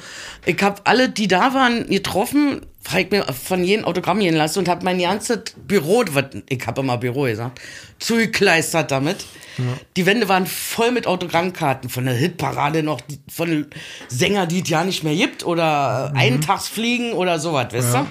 [0.46, 2.62] Ich habe alle, die da waren, getroffen,
[2.94, 6.04] ich mir von jedem Autogramm gehen lassen und habe mein ganzes Büro,
[6.50, 7.60] ich habe immer Büro gesagt,
[8.00, 9.26] zugekleistert damit.
[9.58, 9.64] Ja.
[9.96, 13.68] Die Wände waren voll mit Autogrammkarten von der Hitparade noch, von
[14.10, 16.20] Sänger, die es ja nicht mehr gibt oder mhm.
[16.20, 18.02] Eintagsfliegen oder sowas, weißt ja.
[18.02, 18.08] du?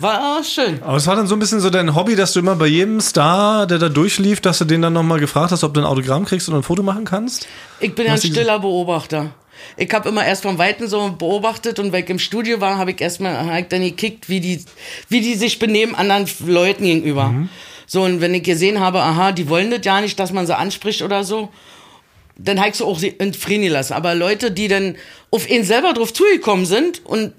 [0.00, 0.80] War schön.
[0.82, 3.00] Aber es war dann so ein bisschen so dein Hobby, dass du immer bei jedem
[3.00, 6.24] Star, der da durchlief, dass du den dann nochmal gefragt hast, ob du ein Autogramm
[6.24, 7.48] kriegst und ein Foto machen kannst?
[7.80, 9.30] Ich bin ein stiller Beobachter.
[9.76, 12.92] Ich habe immer erst vom Weiten so beobachtet und weil ich im Studio war, habe
[12.92, 14.64] ich erstmal hab dann gekickt, wie die,
[15.08, 17.28] wie die sich benehmen anderen Leuten gegenüber.
[17.28, 17.48] Mhm.
[17.86, 20.56] So, und wenn ich gesehen habe, aha, die wollen das ja nicht, dass man sie
[20.56, 21.48] anspricht oder so,
[22.36, 23.94] dann habe ich so auch in Frieden gelassen.
[23.94, 24.96] Aber Leute, die dann
[25.30, 27.32] auf ihn selber drauf zugekommen sind und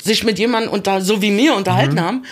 [0.00, 2.00] sich mit jemandem unter, so wie mir unterhalten mhm.
[2.00, 2.24] haben,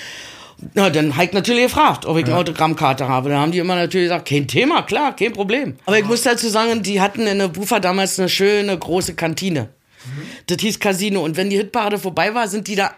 [0.74, 3.30] na, dann habe ich natürlich gefragt, ob ich eine Autogrammkarte habe.
[3.30, 5.76] Dann haben die immer natürlich gesagt, kein Thema, klar, kein Problem.
[5.86, 9.62] Aber ich muss dazu sagen, die hatten in der Bufa damals eine schöne große Kantine.
[10.04, 10.22] Mhm.
[10.46, 11.22] Das hieß Casino.
[11.22, 12.92] Und wenn die Hitparade vorbei war, sind die da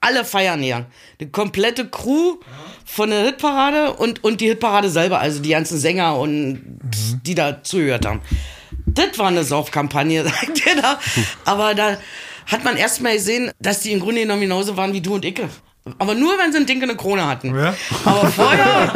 [0.00, 0.86] alle feiern gegangen.
[1.20, 2.36] Die komplette Crew
[2.84, 7.20] von der Hitparade und, und die Hitparade selber, also die ganzen Sänger und mhm.
[7.24, 8.20] die da zugehört haben.
[8.84, 11.00] Das war eine Saufkampagne, sagt ihr da.
[11.46, 11.96] Aber da
[12.46, 15.24] hat man erst mal gesehen, dass die im Grunde genommen genauso waren wie du und
[15.24, 15.48] Icke.
[15.98, 17.54] Aber nur, wenn sie ein Ding in der Krone hatten.
[17.54, 17.74] Ja.
[18.04, 18.92] Aber vorher,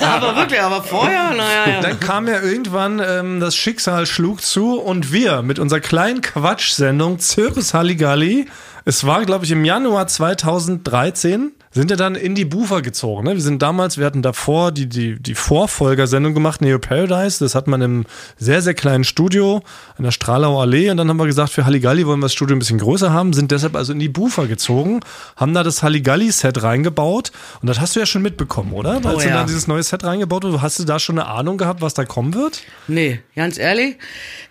[0.00, 1.74] aber wirklich, aber vorher, naja.
[1.74, 1.80] Ja.
[1.80, 7.18] Dann kam ja irgendwann, ähm, das Schicksal schlug zu und wir mit unserer kleinen Quatschsendung
[7.18, 8.46] Zirkus Halligalli
[8.84, 13.24] es war, glaube ich, im Januar 2013 sind ja dann in die Bufer gezogen.
[13.24, 13.34] Ne?
[13.34, 17.38] Wir sind damals, wir hatten davor die, die, die Vorfolgersendung gemacht, Neo Paradise.
[17.44, 18.06] Das hat man im
[18.36, 19.62] sehr, sehr kleinen Studio
[19.96, 20.90] an der Strahlau Allee.
[20.90, 23.32] Und dann haben wir gesagt, für Halligalli wollen wir das Studio ein bisschen größer haben,
[23.32, 25.00] sind deshalb also in die Bufer gezogen,
[25.36, 27.30] haben da das Halligalli-Set reingebaut.
[27.62, 28.94] Und das hast du ja schon mitbekommen, oder?
[28.94, 29.26] Als oh, ja.
[29.26, 31.94] du da dieses neue Set reingebaut hast, hast du da schon eine Ahnung gehabt, was
[31.94, 32.62] da kommen wird?
[32.88, 33.96] Nee, ganz ehrlich.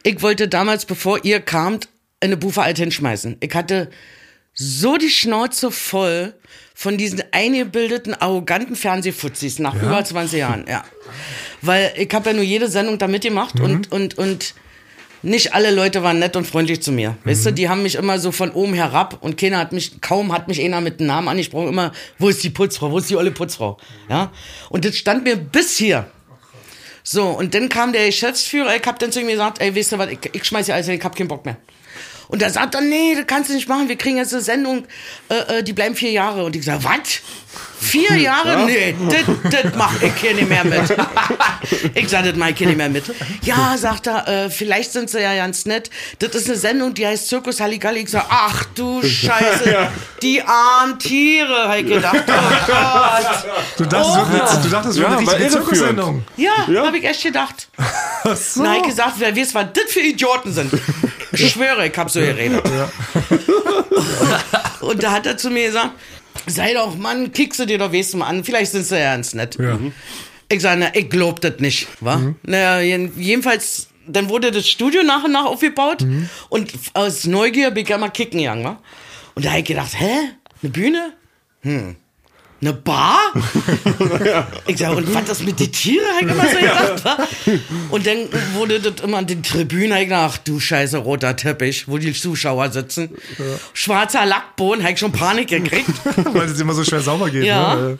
[0.03, 1.89] Ich wollte damals, bevor ihr kamt,
[2.21, 3.37] eine Bufer alt hinschmeißen.
[3.41, 3.89] Ich hatte
[4.53, 6.33] so die Schnauze voll
[6.73, 9.83] von diesen eingebildeten, arroganten Fernsehfuzis nach ja?
[9.83, 10.83] über 20 Jahren, ja.
[11.61, 13.63] Weil ich habe ja nur jede Sendung da mitgemacht mhm.
[13.63, 14.53] und, und, und
[15.21, 17.17] nicht alle Leute waren nett und freundlich zu mir.
[17.25, 20.31] Weißt du, die haben mich immer so von oben herab und keiner hat mich, kaum
[20.31, 23.17] hat mich einer mit dem Namen angesprochen, immer, wo ist die Putzfrau, wo ist die
[23.17, 23.77] olle Putzfrau?
[24.09, 24.31] Ja.
[24.69, 26.09] Und das stand mir bis hier.
[27.03, 29.97] So, und dann kam der Geschäftsführer, ich hab dann zu ihm gesagt, ey, weißt du
[29.97, 31.57] was, ich, ich schmeiß ja alles, hin, ich hab keinen Bock mehr.
[32.29, 34.85] Und er sagt dann, nee, das kannst du nicht machen, wir kriegen jetzt eine Sendung,
[35.29, 36.45] äh, äh, die bleiben vier Jahre.
[36.45, 37.21] Und ich sage, was?
[37.81, 38.65] Vier Jahre?
[38.65, 38.93] Nee,
[39.43, 40.83] das mach ich hier nicht mehr mit.
[41.95, 43.05] ich sage, das mach ich hier nicht mehr mit.
[43.43, 45.89] Ja, sagt er, äh, vielleicht sind sie ja ganz nett.
[46.19, 48.01] Das ist eine Sendung, die heißt Zirkus Halligalli.
[48.01, 49.87] Ich sage, ach du Scheiße,
[50.21, 52.17] die armen Tiere, hab ich gedacht.
[52.27, 53.45] Oh Gott.
[53.77, 54.59] Du dachtest, Oh.
[54.59, 54.63] oh.
[54.63, 55.49] du dachtest, Ja, ja, eine richtige.
[55.49, 56.23] Zirkussendung.
[56.37, 56.85] Ja, Ja.
[56.85, 57.69] habe ich echt gedacht.
[57.77, 58.63] Ach so.
[58.65, 60.71] Ich gesagt, wer weiß, was das für Idioten sind.
[61.31, 62.61] Ich schwöre, ich hab so geredet.
[64.81, 65.91] Und da hat er zu mir gesagt,
[66.49, 69.33] sei doch, Mann, kickst du dir doch du mal an, vielleicht sind sie ja ganz
[69.33, 69.57] nett.
[69.59, 69.79] Ja.
[70.51, 72.33] Ich sage, na, ich glaub das nicht, wa?
[72.43, 76.03] Naja, jeden- jedenfalls, dann wurde das Studio nach und nach aufgebaut
[76.49, 78.81] und aus Neugier ja mal kicken gegangen, wa?
[79.35, 80.09] Und da hab ich gedacht, hä?
[80.61, 81.13] Eine Bühne?
[81.61, 81.95] Hm.
[82.61, 83.19] Eine Bar?
[84.67, 86.05] Ich sag, und was das mit den Tieren?
[86.19, 87.17] Ich immer so gedacht, wa?
[87.89, 91.37] Und dann wurde das immer an den Tribünen, hab ich gedacht, ach du scheiße roter
[91.37, 93.09] Teppich, wo die Zuschauer sitzen.
[93.73, 95.89] Schwarzer Lackboden, hab ich schon Panik gekriegt.
[96.33, 97.45] Weil es immer so schwer sauber geht.
[97.45, 97.75] Ja.
[97.75, 97.99] Ne?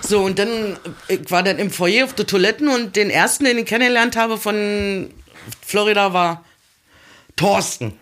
[0.00, 0.78] So, und dann,
[1.08, 4.38] ich war dann im Foyer auf der Toiletten und den ersten, den ich kennengelernt habe
[4.38, 5.10] von
[5.66, 6.44] Florida, war
[7.36, 7.92] Thorsten.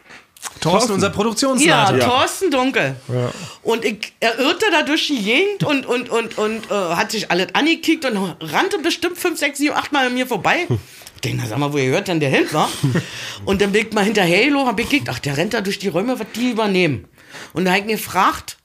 [0.61, 1.99] Thorsten, unser Ja, Produktionsleiter.
[2.01, 2.97] Thorsten Dunkel.
[3.09, 3.30] Ja.
[3.62, 7.30] Und ich, er irrte da durch die Gegend und, und, und, und äh, hat sich
[7.30, 10.66] alles angekickt und rannte bestimmt fünf, sechs, sieben, acht Mal an mir vorbei.
[11.16, 12.68] Ich denke, na, sag mal, wo ihr hört denn der hin, wa?
[13.47, 15.78] Und dann bin ich mal hinterher, Halo, hab ich gekickt, ach, der rennt da durch
[15.78, 17.09] die Räume, was die übernehmen.
[17.55, 18.59] Und da hab ich ihn gefragt,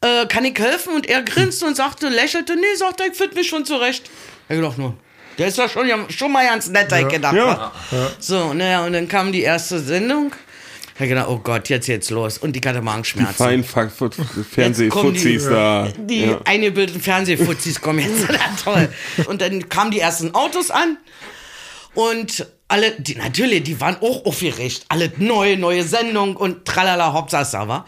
[0.00, 0.94] äh, kann ich helfen?
[0.94, 4.10] Und er grinste und sagte, lächelte, nee, sagt er, ich finde mich schon zurecht.
[4.48, 4.94] Ich gedacht nur,
[5.36, 7.36] der ist ja schon, ja, schon mal ganz nett, hab ich gedacht.
[7.36, 7.72] Ja.
[7.90, 8.10] wa?
[8.18, 10.32] So, naja, und dann kam die erste Sendung.
[10.98, 12.38] Hab gedacht, oh Gott, jetzt geht's los.
[12.38, 13.34] Und ich hatte Magenschmerzen.
[13.34, 15.88] Fein Fernsehfuzis da.
[15.96, 16.40] Die Ja.
[16.44, 18.26] eingebildeten Fernsehfuzis kommen jetzt.
[18.64, 18.88] Toll.
[19.26, 20.96] Und dann kamen die ersten Autos an.
[21.94, 24.86] Und alle, die, natürlich, die waren auch aufgeregt.
[24.88, 27.86] Alle neue, neue Sendung und tralala, Hauptsache, war.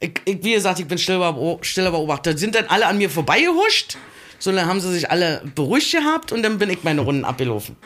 [0.00, 2.36] Ich, ich, wie gesagt, ich bin stiller, stiller Beobachter.
[2.36, 3.96] Sind dann alle an mir vorbeigehuscht.
[4.38, 7.76] So, dann haben sie sich alle beruhigt gehabt und dann bin ich meine Runden abgelaufen.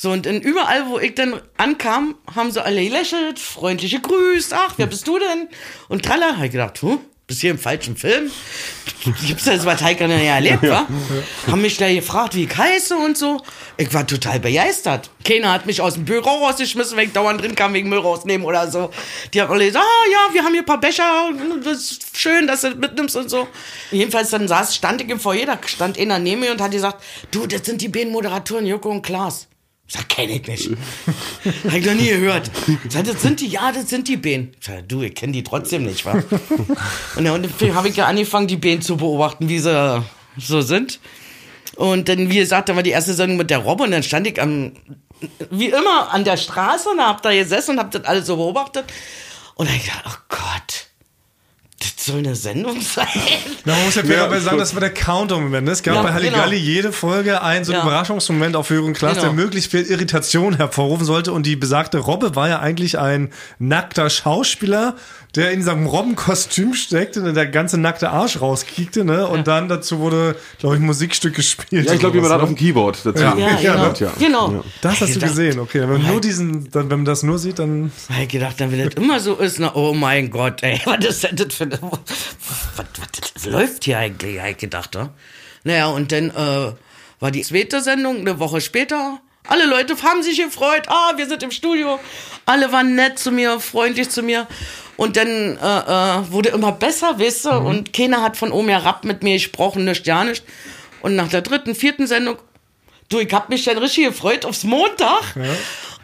[0.00, 4.74] So, und in überall, wo ich dann ankam, haben sie alle gelächelt, freundliche Grüß, ach,
[4.76, 5.48] wer bist du denn?
[5.88, 8.30] Und tralla, hab ich gedacht, hm, bist hier im falschen Film?
[9.26, 10.86] Gibt's das, was Heike denn ja erlebt, wa?
[11.48, 13.42] Haben mich gleich gefragt, wie ich heiße und so.
[13.76, 15.10] Ich war total begeistert.
[15.24, 18.46] Keiner hat mich aus dem Büro rausgeschmissen, wenn ich dauernd drin kam, wegen Müll rausnehmen
[18.46, 18.90] oder so.
[19.34, 21.30] Die haben alle gesagt, ah ja, wir haben hier ein paar Becher,
[21.64, 23.48] das ist schön, dass du das mitnimmst und so.
[23.90, 27.02] Jedenfalls dann saß, stand ich im Foyer, da stand einer neben mir und hat gesagt,
[27.32, 29.48] du, das sind die beiden Moderatoren, Joko und Klaas.
[29.90, 30.70] Sag, kenn ich nicht.
[31.64, 32.50] Hab ich noch nie gehört.
[32.90, 34.54] Sag, das sind die, ja, das sind die Bähen.
[34.60, 36.22] Sag, du, ich kenn die trotzdem nicht, wa?
[37.16, 40.04] Und dann habe ich ja angefangen, die Bähen zu beobachten, wie sie
[40.36, 41.00] so sind.
[41.76, 44.26] Und dann, wie gesagt, da war die erste Sendung mit der Robbe und dann stand
[44.26, 44.72] ich am,
[45.50, 48.84] wie immer, an der Straße und hab da gesessen und hab das alles so beobachtet.
[49.54, 50.87] Und dann hab ich gedacht, oh Gott,
[52.08, 53.06] soll eine Sendung sein.
[53.64, 55.64] Na, man muss ja fairerweise sagen, das war der Countdown-Moment.
[55.66, 55.72] ne?
[55.72, 56.68] Es gab Ja, bei Halligalli genau.
[56.70, 57.86] jede Folge einen so einen Ja.
[57.86, 59.26] Überraschungsmoment auf Jürgen Klaas, Genau.
[59.26, 61.32] der möglichst viel Irritation hervorrufen sollte.
[61.32, 64.96] Und die besagte Robbe war ja eigentlich ein nackter Schauspieler,
[65.34, 69.04] der in seinem Robbenkostüm steckte und der ganze nackte Arsch rauskiekte.
[69.04, 69.26] Ne?
[69.28, 71.86] Und dann dazu wurde, glaube ich, ein Musikstück gespielt.
[71.86, 73.22] Ja, ich glaube, jemand hat sowas, auf dem Keyboard dazu.
[73.22, 73.36] Ja.
[73.36, 73.92] Ja, Ja, genau.
[73.98, 74.12] ja.
[74.18, 74.52] genau.
[74.52, 74.64] Ja.
[74.80, 75.80] Das hast du gesehen, okay.
[75.82, 77.92] Wenn man nur diesen, dann, wenn man das nur sieht, dann.
[78.22, 81.24] Ich gedacht, dann, wenn das immer so ist, na, oh mein Gott, ey, was ist
[81.24, 82.86] denn das für eine, was,
[83.34, 85.10] was läuft hier eigentlich, hab ich gedacht, ja?
[85.64, 86.72] Naja, und dann, äh,
[87.20, 91.42] war die zweite Sendung, eine Woche später, alle Leute haben sich gefreut, ah, wir sind
[91.42, 91.98] im Studio,
[92.46, 94.46] alle waren nett zu mir, freundlich zu mir,
[94.96, 99.04] und dann, äh, äh, wurde immer besser, weißt du, und keiner hat von oben herab
[99.04, 100.44] mit mir gesprochen, nicht, ja nicht,
[101.02, 102.38] und nach der dritten, vierten Sendung,
[103.08, 105.22] Du, ich hab mich dann richtig gefreut aufs Montag.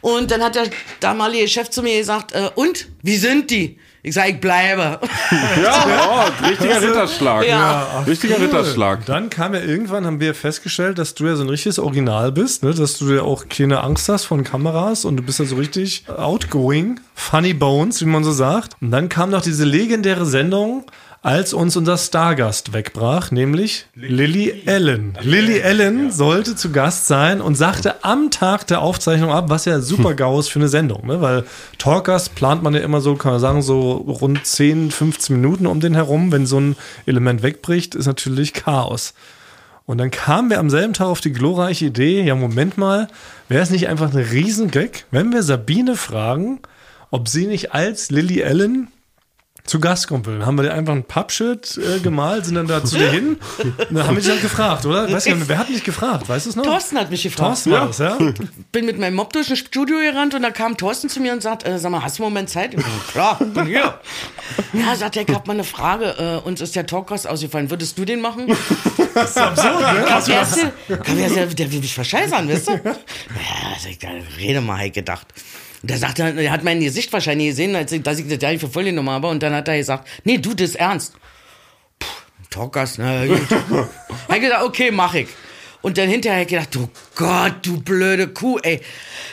[0.00, 0.70] Und dann hat der
[1.00, 3.78] damalige Chef zu mir gesagt, äh, und, wie sind die?
[4.06, 5.00] Ich sag, ich bleibe.
[5.62, 7.46] Ja, oh, richtiger Ritterschlag.
[7.46, 8.04] Ja.
[8.06, 9.06] Richtiger Ritterschlag.
[9.06, 12.62] Dann kam ja irgendwann, haben wir festgestellt, dass du ja so ein richtiges Original bist,
[12.64, 12.74] ne?
[12.74, 16.04] dass du ja auch keine Angst hast von Kameras und du bist ja so richtig
[16.08, 18.72] outgoing, funny bones, wie man so sagt.
[18.82, 20.84] Und dann kam noch diese legendäre Sendung,
[21.24, 25.16] als uns unser Stargast wegbrach, nämlich Lily Allen.
[25.22, 29.80] Lily Allen sollte zu Gast sein und sagte am Tag der Aufzeichnung ab, was ja
[29.80, 31.22] super GAU ist für eine Sendung, ne?
[31.22, 31.44] weil
[31.78, 35.80] Talkgast plant man ja immer so, kann man sagen, so rund 10, 15 Minuten um
[35.80, 36.30] den herum.
[36.30, 39.14] Wenn so ein Element wegbricht, ist natürlich Chaos.
[39.86, 43.08] Und dann kamen wir am selben Tag auf die glorreiche Idee, ja, Moment mal,
[43.48, 46.60] wäre es nicht einfach ein Riesengag, wenn wir Sabine fragen,
[47.10, 48.88] ob sie nicht als Lily Allen
[49.66, 50.44] zu Gast kommen will.
[50.44, 53.38] Haben wir dir einfach ein Pappschild äh, gemalt, sind dann da zu dir hin.
[53.90, 55.10] Dann haben wir dich dann gefragt, oder?
[55.10, 56.28] Weiß nicht, wer hat mich gefragt?
[56.28, 56.64] Weißt du es noch?
[56.64, 57.48] Thorsten hat mich gefragt.
[57.48, 58.18] Thorsten war das, ja?
[58.72, 61.42] bin mit meinem Mob durch ein Studio gerannt und da kam Thorsten zu mir und
[61.42, 62.74] sagt, äh, sag mal, hast du einen Moment Zeit?
[62.74, 63.98] Ich Klar, bin hier.
[64.74, 66.42] Ja, sagt er, ich hab mal eine Frage.
[66.44, 67.70] Äh, uns ist der Talkcast ausgefallen.
[67.70, 68.54] Würdest du den machen?
[69.14, 70.04] Das ist absurd, ne?
[70.88, 72.72] Der, der will mich verscheißern, weißt du?
[72.72, 72.92] Ja,
[73.74, 74.08] also ich, da
[74.38, 75.26] rede mal, ich gedacht.
[75.84, 78.48] Und der sagt, er hat mein Gesicht wahrscheinlich gesehen, als ich, dass ich das ja
[78.48, 79.28] nicht für voll genommen habe.
[79.28, 81.12] Und dann hat er gesagt, nee, du, das ist ernst.
[81.98, 82.08] Puh,
[82.48, 83.26] Talkers, hab
[84.34, 85.28] ich gedacht, okay, mach ich.
[85.82, 88.80] Und dann hinterher hab ich gedacht, du Gott, du blöde Kuh, ey.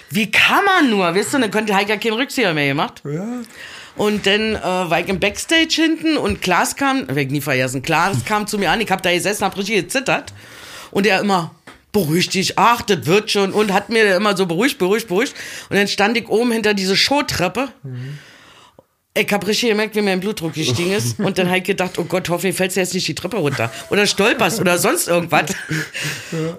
[0.09, 1.39] Wie kann man nur, weißt du?
[1.39, 3.01] Dann konnte Heike keinen Rückzieher mehr gemacht.
[3.05, 3.25] Ja.
[3.95, 8.25] Und dann äh, war ich im Backstage hinten und Klaas kam, ich nie vergessen, Klaas
[8.25, 10.33] kam zu mir an, ich hab da gesessen, hab richtig gezittert.
[10.91, 11.55] Und er immer,
[11.91, 13.51] beruhig dich, ach, das wird schon.
[13.53, 15.33] Und hat mir immer so beruhigt, beruhigt, beruhigt.
[15.69, 17.69] Und dann stand ich oben hinter diese Showtreppe.
[19.13, 21.19] Ich hab richtig gemerkt, wie mein Blutdruck gestiegen ist.
[21.19, 23.71] Und dann ich gedacht, oh Gott, hoffentlich fällst du jetzt nicht die Treppe runter.
[23.89, 25.53] Oder stolperst oder sonst irgendwas.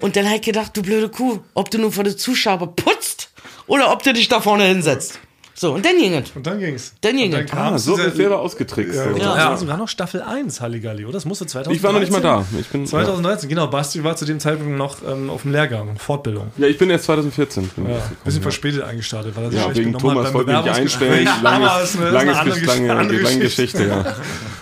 [0.01, 3.30] Und dann ich gedacht, du blöde Kuh, ob du nun vor den Zuschauer putzt
[3.66, 5.18] oder ob du dich da vorne hinsetzt.
[5.55, 6.30] So, und dann ging es.
[6.34, 6.92] Und dann ging's.
[7.03, 7.50] Dann ging es.
[7.50, 8.94] kam Ah, es so wird selber ausgetrickst.
[8.96, 9.16] Ja, so.
[9.16, 9.22] ja.
[9.22, 9.34] Ja.
[9.36, 11.12] Das war sogar noch Staffel 1 Halligalli, oder?
[11.12, 11.76] Das musste 2013.
[11.76, 12.44] Ich war noch nicht mal da.
[12.59, 13.66] Ich bin, 2019, genau.
[13.66, 16.48] Basti war zu dem Zeitpunkt noch ähm, auf dem Lehrgang, Fortbildung.
[16.57, 17.68] ja, ich bin erst 2014.
[17.76, 20.64] Bin Ja, ich bisschen verspätet eingestartet, weil er sich Ja, wegen Thomas wollte beim mich
[20.72, 21.28] nicht einstellen.
[21.42, 24.05] Langes, langes, andere lange, Geschichte- andere lange Geschichte.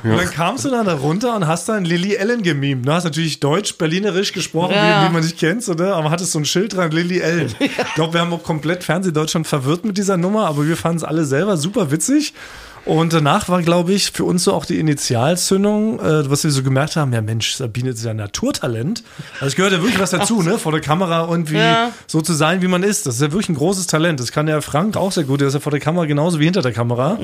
[0.02, 0.12] Ja.
[0.12, 2.88] Und dann kamst du dann da runter und hast dann Lily Allen gemimt.
[2.88, 5.02] Du hast natürlich Deutsch, Berlinerisch gesprochen, Ja.
[5.04, 5.94] wie, wie man dich kennt, oder?
[5.94, 7.54] aber hattest so ein Schild dran, Lily Allen.
[7.60, 11.04] Ich glaube, wir haben auch komplett Fernsehdeutschland verwirrt mit dieser Nummer, aber wir fanden es
[11.04, 12.34] alle selber super witzig.
[12.86, 16.62] Und danach war, glaube ich, für uns so auch die Initialzündung, äh, was wir so
[16.62, 19.02] gemerkt haben, ja Mensch, Sabine ist ja ein Naturtalent.
[19.34, 20.56] Also es gehört ja wirklich was dazu, ne?
[20.56, 21.90] Vor der Kamera irgendwie Ja.
[22.06, 23.06] so zu sein, wie man ist.
[23.06, 24.18] Das ist ja wirklich ein großes Talent.
[24.18, 25.42] Das kann ja Frank auch sehr gut.
[25.42, 27.18] Der ist ja vor der Kamera genauso wie hinter der Kamera.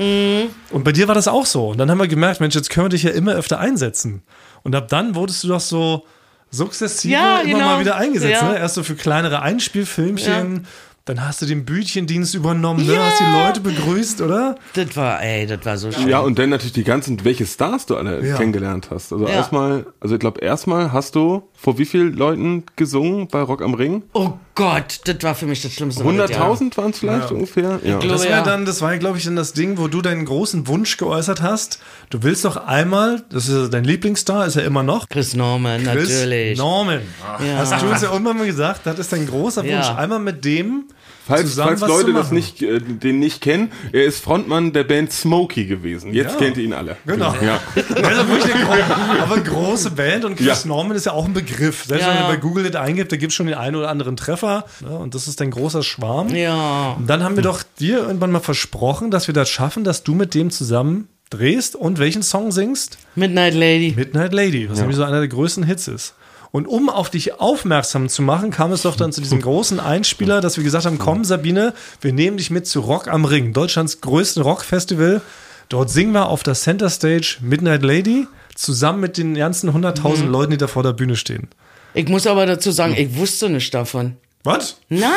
[0.69, 1.69] Und bei dir war das auch so.
[1.69, 4.21] Und dann haben wir gemerkt, Mensch, jetzt können wir dich ja immer öfter einsetzen.
[4.61, 6.05] Und ab dann wurdest du doch so
[6.51, 7.65] sukzessive Ja, immer genau.
[7.65, 8.41] mal wieder eingesetzt.
[8.43, 8.49] Ja.
[8.51, 8.59] Ne?
[8.59, 10.67] Erst so für kleinere Einspielfilmchen.
[11.07, 12.93] Dann hast du den Bütchendienst übernommen, ne?
[12.93, 13.05] Ja.
[13.05, 14.55] hast die Leute begrüßt, oder?
[14.73, 16.09] Das war, ey, das war so schön.
[16.09, 18.35] Ja, und dann natürlich die ganzen, welche Stars du alle Ja.
[18.35, 19.13] kennengelernt hast.
[19.13, 19.31] Also Ja.
[19.31, 23.73] erstmal, also ich glaube, erstmal hast du vor wie vielen Leuten gesungen bei Rock am
[23.73, 24.03] Ring?
[24.13, 26.03] Oh Gott, das war für mich das Schlimmste.
[26.03, 26.51] was das Jahr.
[26.51, 27.79] 100.000 waren es vielleicht ungefähr?
[27.83, 27.99] Ja.
[27.99, 28.41] glaube, Das war ja.
[28.41, 31.79] dann, das war, glaube ich, dann das Ding, wo du deinen großen Wunsch geäußert hast.
[32.09, 35.07] Du willst doch einmal, das ist ja dein Lieblingsstar, ist ja immer noch.
[35.09, 36.57] Chris Norman, Chris natürlich.
[36.57, 37.01] Norman.
[37.45, 37.57] Ja.
[37.57, 39.95] Hast du uns ja irgendwann mal gesagt, das ist dein großer Wunsch, Ja.
[39.95, 40.85] einmal mit dem
[41.27, 45.65] Falls, falls Leute das nicht, äh, den nicht kennen, er ist Frontmann der Band Smokey
[45.65, 46.13] gewesen.
[46.13, 46.37] Jetzt Ja.
[46.39, 46.95] kennt ihr ihn alle.
[47.05, 47.35] Genau.
[47.41, 47.59] Ja.
[47.75, 48.73] Also wirklich eine, gro
[49.21, 50.57] aber eine große Band und Chris Ja.
[50.67, 51.83] Norman ist ja auch ein Begriff.
[51.85, 52.13] Selbst Ja.
[52.13, 54.65] wenn du bei Google das eingibt, da gibt es schon den einen oder anderen Treffer.
[54.81, 56.29] Ja, und das ist dein großer Schwarm.
[56.33, 56.93] Ja.
[56.97, 60.15] Und dann haben wir doch dir irgendwann mal versprochen, dass wir das schaffen, dass du
[60.15, 62.97] mit dem zusammen drehst und welchen Song singst?
[63.15, 63.93] Midnight Lady.
[63.97, 66.13] Midnight Lady, was nämlich so einer der größten Hits ist.
[66.51, 70.41] Und um auf dich aufmerksam zu machen, kam es doch dann zu diesem großen Einspieler,
[70.41, 74.01] dass wir gesagt haben, komm Sabine, wir nehmen dich mit zu Rock am Ring, Deutschlands
[74.01, 75.21] größten Rockfestival.
[75.69, 80.51] Dort singen wir auf der Center Stage Midnight Lady zusammen mit den ganzen 100.000 Leuten,
[80.51, 81.49] die da vor der Bühne stehen.
[81.93, 84.17] Ich muss aber dazu sagen, ich wusste nicht davon.
[84.47, 84.79] Was?
[84.87, 85.09] Nein!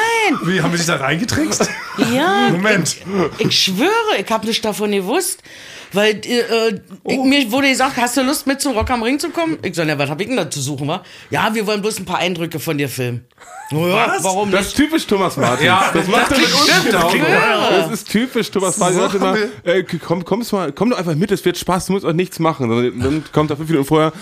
[0.43, 1.69] Wie, haben wir dich da reingetrickst?
[2.15, 2.49] Ja.
[2.51, 2.97] Moment.
[3.39, 5.43] Ich, ich schwöre, ich habe nicht davon gewusst.
[5.93, 7.25] Weil äh, ich, Oh.
[7.25, 9.59] mir wurde gesagt, hast du Lust mit zum Rock am Ring zu kommen?
[9.63, 11.05] Ich so, na, was hab ich denn da zu suchen, wa?
[11.31, 13.27] Ja, wir wollen bloß ein paar Eindrücke von dir filmen.
[13.73, 14.25] Oh ja, Was?
[14.25, 15.67] warum Das ist typisch Thomas Martin.
[15.67, 17.71] Ja, das macht er mit uns stimmt, das genau.
[17.71, 18.97] Das ist typisch Thomas Martin.
[18.99, 19.23] So Er sagt
[19.65, 22.13] immer, äh, komm, kommst mal, komm doch einfach mit, es wird Spaß, du musst auch
[22.13, 22.69] nichts machen.
[22.69, 24.13] Dann, dann kommt er fünf Minuten vorher,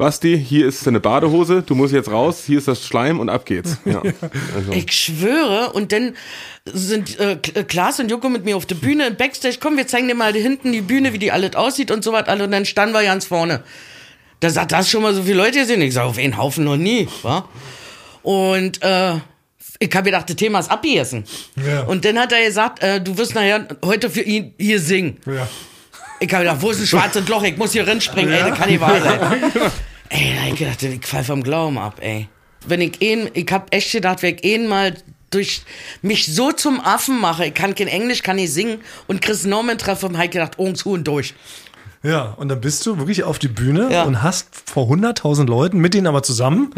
[0.00, 3.44] Basti, hier ist deine Badehose, du musst jetzt raus, hier ist das Schleim und ab
[3.44, 3.76] geht's.
[3.84, 4.02] Ja.
[4.56, 4.72] Also.
[4.72, 6.16] Ich schwöre, und dann
[6.64, 9.58] sind äh, äh, Klaas und Joko mit mir auf der Bühne im Backstage.
[9.60, 12.28] Komm, wir zeigen dir mal hinten die Bühne, wie die alles aussieht und so was.
[12.28, 12.44] alle.
[12.44, 13.62] Und dann standen wir ganz vorne.
[14.40, 15.82] Da sagt das schon mal so viele Leute gesehen.
[15.82, 17.46] Ich sag, auf einen Haufen noch nie, wa?
[18.22, 19.16] Und äh,
[19.78, 21.24] ich habe gedacht, das Thema ist abgegessen.
[21.56, 21.82] Ja.
[21.82, 25.18] Und dann hat er gesagt, äh, du wirst nachher heute für ihn hier singen.
[25.26, 25.46] Ja.
[26.20, 27.42] Ich habe gedacht, wo ist ein schwarzes Loch?
[27.42, 29.42] Ich muss hier rinspringen, ey, das kann nicht wahr sein.
[30.10, 32.28] ey, da hab ich gedacht, ich fall vom Glauben ab, ey.
[32.66, 34.94] Wenn ich ihn, ich hab echt gedacht, wenn ich ihn mal
[35.30, 35.62] durch
[36.02, 39.78] mich so zum Affen mache, ich kann kein Englisch, kann nicht singen und Chris Norman
[39.78, 41.34] treffe, hab ich gedacht, Augen zu und durch.
[42.02, 44.02] Ja, und dann bist du wirklich auf die Bühne Ja.
[44.04, 46.72] und hast vor 100.000 Leuten, mit denen aber zusammen,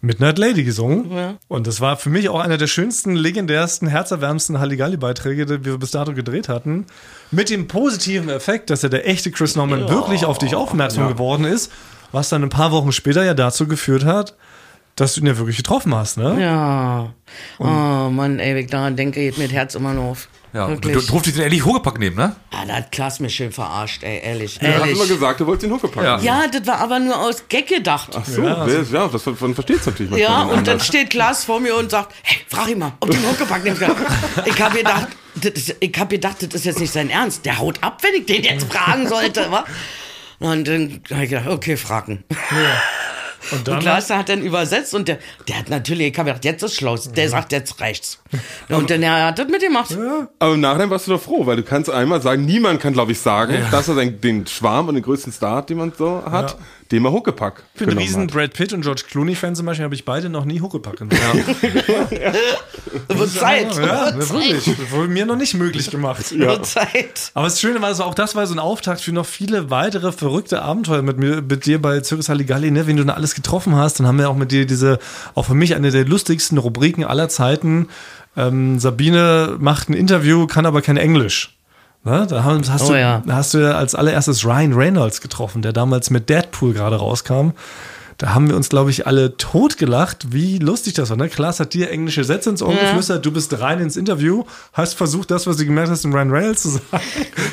[0.00, 1.10] Midnight Lady gesungen.
[1.12, 1.34] Ja.
[1.48, 5.90] Und das war für mich auch einer der schönsten, legendärsten, herzerwärmsten Halligalli-Beiträge, die wir bis
[5.92, 6.86] dato gedreht hatten.
[7.30, 11.44] Mit dem positiven Effekt, dass ja der echte Chris Norman wirklich auf dich aufmerksam geworden
[11.44, 11.72] ist,
[12.14, 14.34] was dann ein paar Wochen später ja dazu geführt hat,
[14.96, 16.40] dass du ihn ja wirklich getroffen hast, ne?
[16.40, 17.12] Ja.
[17.58, 20.28] Oh Mann, ey, wenn ich daran denke, geht mir das Herz immer noch auf.
[20.52, 21.06] Ja, und du, Wirklich.
[21.06, 22.36] du durftest den endlich Huckepack nehmen, ne?
[22.52, 24.60] Ah, da hat Klaas mich schön verarscht, ey, ehrlich.
[24.60, 24.94] Du hast ehrlich.
[24.94, 26.04] immer gesagt, du wolltest den Huckepack.
[26.04, 26.12] Ja.
[26.16, 26.26] nehmen.
[26.26, 28.10] ja, das war aber nur aus Gag gedacht.
[28.16, 30.86] Ach so, ja, ja das man versteht es natürlich manchmal Ja, und dann anders.
[30.86, 33.82] steht Klaas vor mir und sagt, hey, frag ihn mal, ob du den Huckepack nimmst.
[34.46, 37.44] Ich habe gedacht, das ich hab gedacht, das ist jetzt nicht sein Ernst.
[37.44, 39.50] Der haut ab, wenn ich den jetzt fragen sollte.
[39.50, 39.64] wa?
[40.38, 42.24] Und dann habe ich gedacht, okay, fragen.
[43.50, 45.18] Und Und Klaas hat dann übersetzt und der,
[45.48, 47.12] der hat natürlich, ich habe gedacht, jetzt ist Schluss.
[47.12, 48.22] Der sagt, jetzt reicht's.
[48.68, 49.96] Und dann er hat das mitgemacht.
[50.38, 53.12] Aber im Nachhinein warst du doch froh, weil du kannst einmal sagen, niemand kann, glaube
[53.12, 56.56] ich, sagen, dass er den, den Schwarm und den größten Star, den man so hat,
[56.92, 58.32] dem er Huckepack Ich bin ein riesen hat.
[58.32, 61.18] Brad Pitt und George Clooney-Fan zum Beispiel, habe ich beide noch nie Huckepack genommen.
[63.08, 63.74] Wird Zeit.
[63.76, 64.64] Ja, Wird wirklich.
[64.64, 66.30] Das wurde mir noch nicht möglich gemacht.
[66.36, 67.30] Wird Zeit.
[67.34, 70.12] Aber das Schöne war also auch das war so ein Auftakt für noch viele weitere
[70.12, 72.86] verrückte Abenteuer mit mir, mit dir bei Circus Halligalli, ne?
[72.86, 74.98] Wenn du da alles getroffen hast, dann haben wir auch mit dir diese,
[75.34, 77.88] auch für mich eine der lustigsten Rubriken aller Zeiten.
[78.36, 81.53] Ähm, Sabine macht ein Interview, kann aber kein Englisch.
[82.04, 82.26] Ne?
[82.28, 83.22] Da hast, Oh du, ja.
[83.28, 87.50] hast du ja als allererstes Ryan Reynolds getroffen, der damals mit Deadpool gerade rauskam.
[88.18, 91.16] Da haben wir uns, glaube ich, alle totgelacht, wie lustig das war.
[91.16, 91.28] Ne?
[91.28, 95.30] Klaas hat dir englische Sätze ins Ohr geflüstert, du bist rein ins Interview, hast versucht,
[95.32, 97.02] das, was du gemerkt hast, in Ryan Reynolds zu sagen.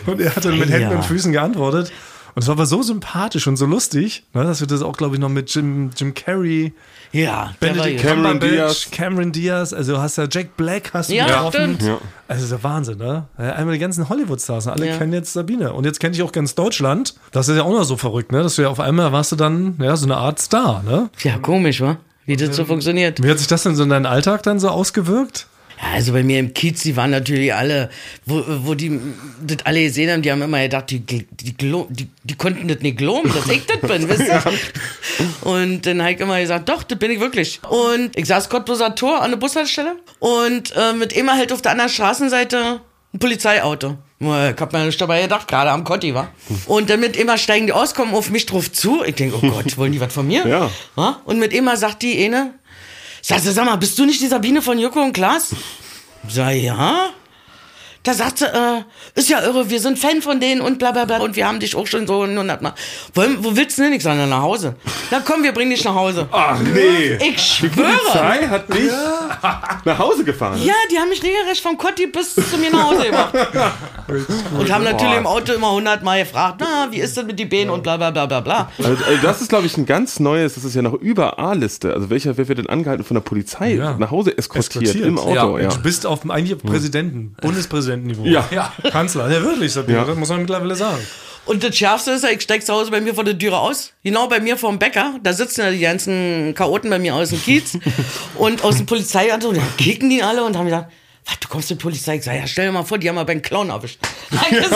[0.06, 0.76] Und er hat dann mit Ja.
[0.78, 1.92] Händen und Füßen geantwortet.
[2.34, 5.16] Und es war aber so sympathisch und so lustig, ne, dass wir das auch, glaube
[5.16, 6.74] ich, noch mit Jim, Jim Carrey,
[7.12, 8.02] Ja, Benedict.
[8.02, 8.92] Cameron Cumberbatch, Diaz.
[8.92, 11.76] Cameron Diaz, also hast ja Jack Black hast du Ja, getroffen.
[11.76, 11.84] stimmt.
[11.84, 11.98] Ja.
[12.30, 13.26] Also der Wahnsinn, ne?
[13.38, 14.98] Einmal die ganzen Hollywood-Stars, alle Ja.
[14.98, 15.74] kennen jetzt Sabine.
[15.74, 17.16] Und jetzt kenne ich auch ganz Deutschland.
[17.34, 18.42] Das ist ja auch noch so verrückt, ne?
[18.44, 21.10] Dass du ja auf einmal warst du dann, ja, so eine Art Star, ne?
[21.24, 21.98] Ja, komisch, wa?
[22.26, 23.22] Wie das so funktioniert.
[23.22, 25.48] Wie hat sich das denn so in deinen Alltag dann so ausgewirkt?
[25.82, 27.90] Ja, also bei mir im Kiez, die waren natürlich alle,
[28.26, 29.00] wo, wo die
[29.42, 32.98] das alle gesehen haben, die haben immer gedacht, die, die, die, die konnten das nicht
[32.98, 34.44] glauben, dass ich das bin, wisst ihr?
[35.42, 37.60] Und dann habe ich immer gesagt, doch, das bin ich wirklich.
[37.68, 41.72] Und ich saß Cottbuser Tor an der Bushaltestelle und äh, mit immer halt auf der
[41.72, 42.82] anderen Straßenseite
[43.14, 43.98] ein Polizeiauto.
[44.20, 46.30] Ich hab mir nicht dabei gedacht, gerade am Kotti, war.
[46.68, 49.04] Und dann mit immer steigen die aus, kommen auf mich drauf zu.
[49.04, 50.46] Ich denke, oh Gott, wollen die was von mir?
[50.46, 50.70] Ja.
[50.96, 51.22] Ja?
[51.26, 52.54] Und mit immer sagt die eine,
[53.44, 55.56] sie, sag mal, bist du nicht die Sabine von Joko und Klaas?
[56.28, 57.14] Sag ja.
[58.04, 58.82] Da sagt sie, äh,
[59.14, 61.60] ist ja irre, wir sind Fan von denen und bla bla bla und wir haben
[61.60, 62.74] dich auch schon so hundertmal.
[63.14, 63.94] Wollen, wo willst du denn?
[63.94, 64.76] Ich sage, na, nach Hause.
[65.12, 66.28] Na komm, wir bringen dich nach Hause.
[66.32, 67.14] Ach nee.
[67.18, 67.90] Ich Die schwöre.
[67.90, 68.90] Polizei hat dich
[69.86, 70.60] nach Hause gefahren.
[70.64, 73.34] Ja, die haben mich regelrecht vom Kotti bis zu mir nach Hause gemacht.
[74.58, 77.70] und haben natürlich im Auto immer hundertmal gefragt, na, wie ist das mit die Beinen
[77.70, 78.72] und bla bla bla bla bla.
[78.80, 81.94] Also, also das ist, glaube ich, ein ganz neues, das ist ja noch über A-Liste.
[81.94, 83.96] Also welcher, wer wird denn angehalten von der Polizei Ja.
[83.98, 85.06] nach Hause eskortiert, Eskortiert.
[85.06, 85.58] im Auto?
[85.60, 85.64] Ja.
[85.66, 85.70] Ja.
[85.70, 87.36] Du bist auf eigentlich auf Präsidenten,
[87.98, 88.26] Bundespräsidentenniveau.
[88.26, 88.48] Ja.
[88.84, 88.90] Ja.
[88.90, 89.30] Kanzler.
[89.32, 90.06] Ja, wirklich, Sabine, Ja.
[90.06, 91.00] das muss man mittlerweile sagen.
[91.46, 93.94] Und das Schärfste ist, ich steig zu Hause bei mir vor der Türe aus.
[94.04, 95.16] Genau bei mir vorm Bäcker.
[95.24, 97.78] Da sitzen ja die ganzen Chaoten bei mir aus dem Kiez.
[98.38, 99.50] und aus dem Polizeiauto.
[99.50, 100.92] Und da kicken die alle und haben gesagt,
[101.26, 102.16] was, du kommst zur Polizei?
[102.18, 104.00] Ich sag, ja, stell dir mal vor, die haben mal beim Clown erwischt.
[104.32, 104.72] Hast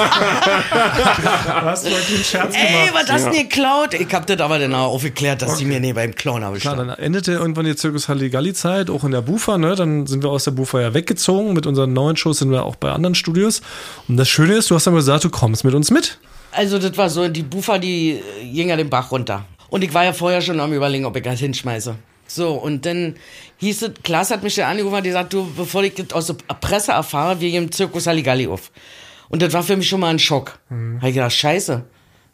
[1.86, 2.92] du heute einen Scherz Ey, gemacht?
[2.94, 3.94] was hast du denn geklaut?
[3.94, 6.78] Ich hab das aber dann auch aufgeklärt, dass die mir nie beim Clown erwischt Klar,
[6.78, 6.88] haben.
[6.90, 9.76] dann endete irgendwann die Zirkus Halligalli-Zeit, auch in der Bufa, ne?
[9.76, 11.54] Dann sind wir aus der Bufa ja weggezogen.
[11.54, 13.62] Mit unseren neuen Shows sind wir auch bei anderen Studios.
[14.08, 16.18] Und das Schöne ist, du hast dann gesagt, du kommst mit uns mit.
[16.52, 18.22] Also, das war so, die Bufa, die
[18.54, 19.46] ging ja den Bach runter.
[19.70, 21.96] Und ich war ja vorher schon am überlegen, ob ich das hinschmeiße.
[22.28, 23.16] So, und dann
[23.58, 26.36] hieß es, Klaas hat mich ja angerufen und gesagt, du, bevor ich das aus der
[26.56, 28.72] Presse erfahre, wir gehen im Zirkus Halligalli auf.
[29.30, 30.60] Und das war für mich schon mal ein Schock.
[30.70, 31.02] Mhm.
[31.02, 31.84] Hab ich gedacht, scheiße,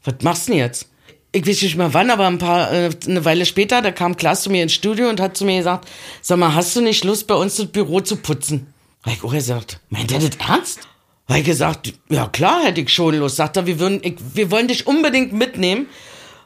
[0.04, 0.88] was machst du denn jetzt?
[1.34, 4.44] Ich weiß nicht mehr wann, aber ein paar, äh, eine Weile später, da kam Klaas
[4.44, 5.88] zu mir ins Studio und hat zu mir gesagt,
[6.22, 8.68] sag mal, hast du nicht Lust, bei uns das Büro zu putzen?
[9.04, 10.82] Hab ich auch gesagt, meint er das ernst?
[11.28, 13.38] Hab ich gesagt, ja klar hätte ich schon Lust.
[13.38, 15.88] Sagt er, wir, würden, ich, wir wollen dich unbedingt mitnehmen,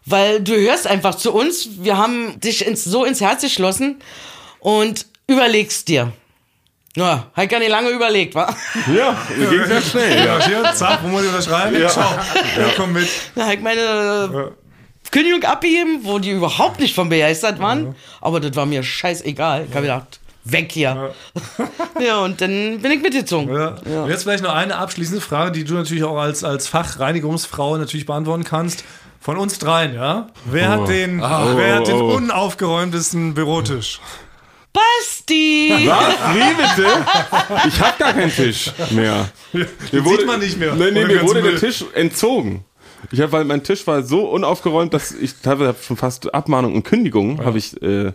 [0.05, 1.67] weil du hörst einfach zu uns.
[1.79, 3.97] Wir haben dich ins, so ins Herz geschlossen
[4.59, 6.11] und überlegst dir.
[6.95, 8.55] Ja, hab ich gar nicht lange überlegt, wa?
[8.95, 10.25] Ja, ging sehr schnell.
[10.25, 10.45] Ja.
[10.45, 11.81] Hier, zack, wo muss ich unterschreiben?
[11.81, 11.89] Ja.
[11.89, 12.09] Ciao.
[12.57, 13.09] Ja, komm mit.
[13.35, 17.95] Da hab ich meine äh, Kündigung abgegeben, wo die überhaupt nicht von begeistert waren.
[18.21, 19.65] Aber das war mir scheißegal.
[19.69, 21.13] Ich hab gedacht, weg hier.
[21.99, 23.55] Ja, und dann bin ich mitgezogen.
[23.55, 23.75] Ja.
[24.03, 28.05] Und jetzt vielleicht noch eine abschließende Frage, die du natürlich auch als, als Fachreinigungsfrau natürlich
[28.05, 28.83] beantworten kannst.
[29.25, 30.27] Von uns dreien, ja?
[30.45, 32.15] Wer hat den, wer hat den oh.
[32.15, 33.99] unaufgeräumtesten Bürotisch?
[34.71, 35.71] Basti!
[35.87, 36.35] Was?
[36.35, 36.87] Wie bitte?
[37.67, 39.27] Ich hab gar keinen Tisch mehr.
[39.51, 40.75] Mir sieht man nicht mehr.
[40.75, 41.55] Nee, nee, mir wurde der.
[41.55, 42.65] Tisch entzogen.
[43.11, 46.83] Ich hab, weil mein Tisch war so unaufgeräumt, dass ich teilweise schon fast Abmahnungen und
[46.83, 48.13] Kündigungen habe ich äh, äh,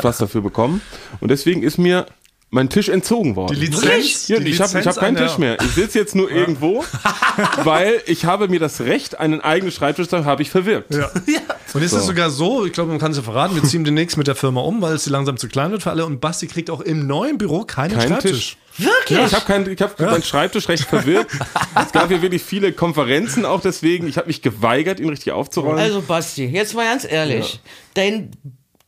[0.00, 0.80] fast dafür bekommen.
[1.20, 2.06] Und deswegen ist mir
[2.50, 3.54] mein Tisch entzogen worden.
[3.54, 4.28] Die Lizenz?
[4.28, 5.58] Ja, die ich habe hab keinen Tisch mehr.
[5.60, 6.84] Ich sitze jetzt nur irgendwo,
[7.64, 10.94] weil ich habe mir das Recht, einen eigenen Schreibtisch zu haben, habe ich verwirkt.
[11.26, 11.40] Ja.
[11.74, 13.84] Und jetzt ist es sogar so, ich glaube, man kann es ja verraten, wir ziehen
[13.84, 16.06] demnächst mit der Firma um, weil es langsam zu klein wird für alle.
[16.06, 18.30] Und Basti kriegt auch im neuen Büro keinen Kein Schreibtisch.
[18.30, 18.56] Tisch.
[18.78, 19.18] Wirklich?
[19.18, 21.26] Ja, ich habe keinen, ich habe meinen Schreibtisch recht verwirrt.
[21.74, 24.06] es gab hier wirklich viele Konferenzen auch deswegen.
[24.06, 25.78] Ich habe mich geweigert, ihn richtig aufzuräumen.
[25.78, 27.60] Also Basti, jetzt mal ganz ehrlich.
[27.94, 28.30] Dein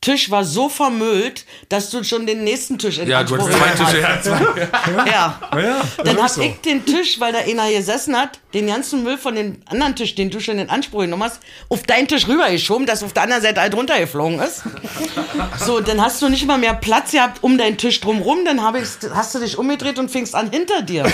[0.01, 3.77] Tisch war so vermüllt, dass du schon den nächsten Tisch in Ja, du Anspruch hattest
[3.77, 4.01] zwei Tische.
[4.01, 4.37] Ja, zwei.
[4.71, 5.07] hast.
[5.07, 5.39] Ja.
[5.59, 6.41] Ja, Dann das hab ist so.
[6.41, 10.15] ich den Tisch, weil da einer gesessen hat, den ganzen Müll von dem anderen Tisch,
[10.15, 13.41] den du schon in Anspruch genommen hast, auf deinen Tisch rübergeschoben, dass auf der anderen
[13.41, 14.63] Seite halt runtergeflogen ist.
[15.59, 18.75] So, dann hast du nicht mal mehr Platz gehabt um deinen Tisch drumrum, dann hab
[18.75, 21.05] ich, hast du dich umgedreht und fingst an hinter dir.
[21.05, 21.11] auf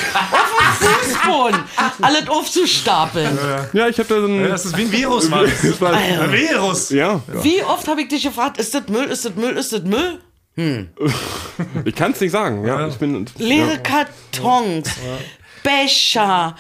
[0.80, 1.64] dem Fußboden.
[2.02, 3.38] Alles aufzustapeln.
[3.74, 4.42] ja, ich habe da so ein.
[4.42, 5.46] Ja, das ist wie ein Virus, Mann.
[5.82, 6.90] Ein Virus.
[6.92, 9.84] ja, Wie oft habe ich dich gefragt, ist das Müll, ist das Müll, ist das
[9.84, 10.20] Müll?
[11.86, 12.66] ich kann es nicht sagen.
[12.66, 13.26] Ja, ich bin.
[13.38, 14.90] Leere Kartons,
[15.64, 16.56] Becher,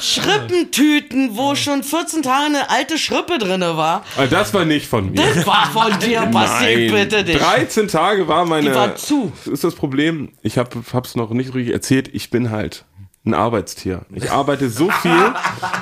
[0.00, 4.04] Schrippentüten, wo schon 14 Tage eine alte Schrippe drinne war.
[4.16, 5.16] Ah, das war nicht von mir.
[5.16, 6.30] Das war von dir,
[6.70, 7.36] ich bitte dich.
[7.36, 8.70] 13 Tage war meine.
[8.70, 9.32] Die war zu.
[9.44, 10.30] Das ist das Problem.
[10.42, 12.08] Ich habe hab's noch nicht richtig erzählt.
[12.14, 12.86] Ich bin halt
[13.26, 14.02] ein Arbeitstier.
[14.12, 15.32] Ich arbeite so viel,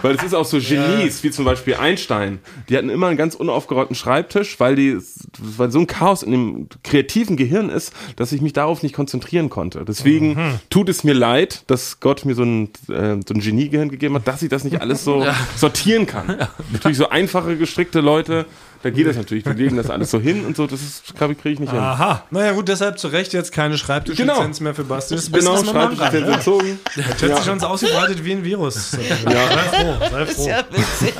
[0.02, 2.38] weil es ist auch so Genies, wie zum Beispiel Einstein.
[2.68, 4.96] Die hatten immer einen ganz unaufgeräumten Schreibtisch, weil die,
[5.38, 9.50] weil so ein Chaos in dem kreativen Gehirn ist, dass ich mich darauf nicht konzentrieren
[9.50, 9.84] konnte.
[9.84, 10.60] Deswegen Mhm.
[10.70, 14.28] tut es mir leid, dass Gott mir so ein, äh, so ein Geniegehirn gegeben hat,
[14.28, 15.26] dass ich das nicht alles so
[15.56, 16.36] sortieren kann.
[16.72, 18.46] Natürlich so einfache, gestrickte Leute,
[18.82, 19.44] da geht das natürlich.
[19.44, 21.70] Die legen das alles so hin und so, das ist, glaube ich, kriege ich nicht
[21.72, 21.80] hin.
[21.80, 22.24] Aha.
[22.30, 25.14] Naja, gut, deshalb zu Recht jetzt keine Schreibtischlizenz mehr für Basti.
[25.14, 26.80] Das ist Genau, Business normal Schreibtisch dran, sind entzogen.
[26.96, 28.90] Jetzt hat sich uns ausgebreitet wie ein Virus.
[28.92, 30.48] Sei froh, sei froh.
[30.48, 31.14] Ja, witzig.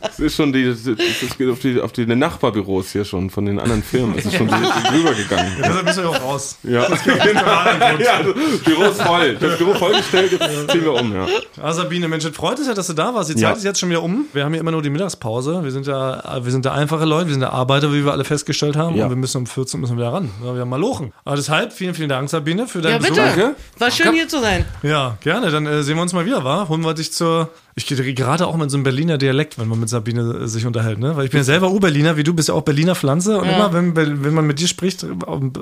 [0.00, 3.58] Das ist schon die, das geht auf die, auf die Nachbarbüros hier schon von den
[3.58, 4.16] anderen Firmen.
[4.16, 5.52] Das ist schon rübergegangen.
[5.58, 6.58] Deshalb müssen wir auch raus.
[6.62, 6.88] Ja,
[7.98, 8.22] ja
[8.64, 9.36] Büro ist voll.
[9.36, 11.26] Das Büro vollgestellt, jetzt ziehen wir um, ja.
[11.62, 13.30] Ah, Sabine, Mensch, es freut uns ja, dass du da warst.
[13.30, 13.52] Die Zeit Ja.
[13.52, 14.26] ist jetzt schon wieder um.
[14.32, 15.62] Wir haben ja immer nur die Mittagspause.
[15.62, 18.24] Wir sind ja, wir sind da einfache Leute, wir sind da Arbeiter, wie wir alle
[18.24, 18.96] festgestellt haben.
[18.96, 19.04] Ja.
[19.04, 20.30] Und wir müssen um 14 müssen wir wieder ran.
[20.44, 21.12] Ja, wir haben mal lochen.
[21.24, 23.10] Aber deshalb, vielen, vielen Dank, Sabine, für deinen Ja, bitte.
[23.10, 23.24] Besuch.
[23.36, 23.54] Danke.
[23.78, 24.64] War schön hier zu sein.
[24.82, 25.50] Ja, gerne.
[25.50, 26.68] Dann äh, sehen wir uns mal wieder, wa?
[26.68, 27.50] Holen wir dich zur.
[27.74, 30.66] Ich gehe gerade auch mit so einem Berliner Dialekt, wenn man mit Sabine äh, sich
[30.66, 31.16] unterhält, ne?
[31.16, 33.38] Weil ich bin ja selber Ur-Berliner, wie du bist ja auch Berliner Pflanze.
[33.38, 33.54] Und Ja.
[33.54, 33.94] immer, wenn,
[34.24, 35.06] wenn man mit dir spricht,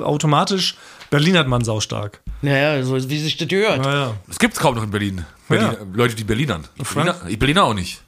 [0.02, 0.76] automatisch
[1.10, 2.20] Berlinert man saustark.
[2.42, 3.82] Naja, so wie sich das gehört.
[3.84, 4.14] Naja.
[4.26, 5.24] Das gibt's kaum noch in Berlin.
[5.48, 6.64] Berlin Leute, die Berlinern.
[6.76, 8.00] Ich Berliner, ich Berliner auch nicht.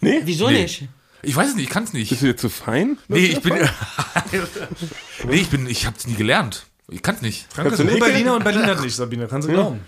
[0.00, 0.62] Wieso Nee.
[0.62, 0.84] nicht?
[1.24, 2.10] Ich weiß es nicht, ich kann es nicht.
[2.10, 2.98] Bist du jetzt zu fein?
[3.08, 3.54] Nee, ich bin.
[5.28, 5.66] nee, ich bin.
[5.66, 6.66] Ich hab's nie gelernt.
[6.88, 7.46] Ich kann's nicht.
[7.52, 7.94] Frank ist du nicht?
[7.94, 9.26] Ur-Berliner und Berliner nicht, Sabine.
[9.26, 9.80] Kannst du glauben.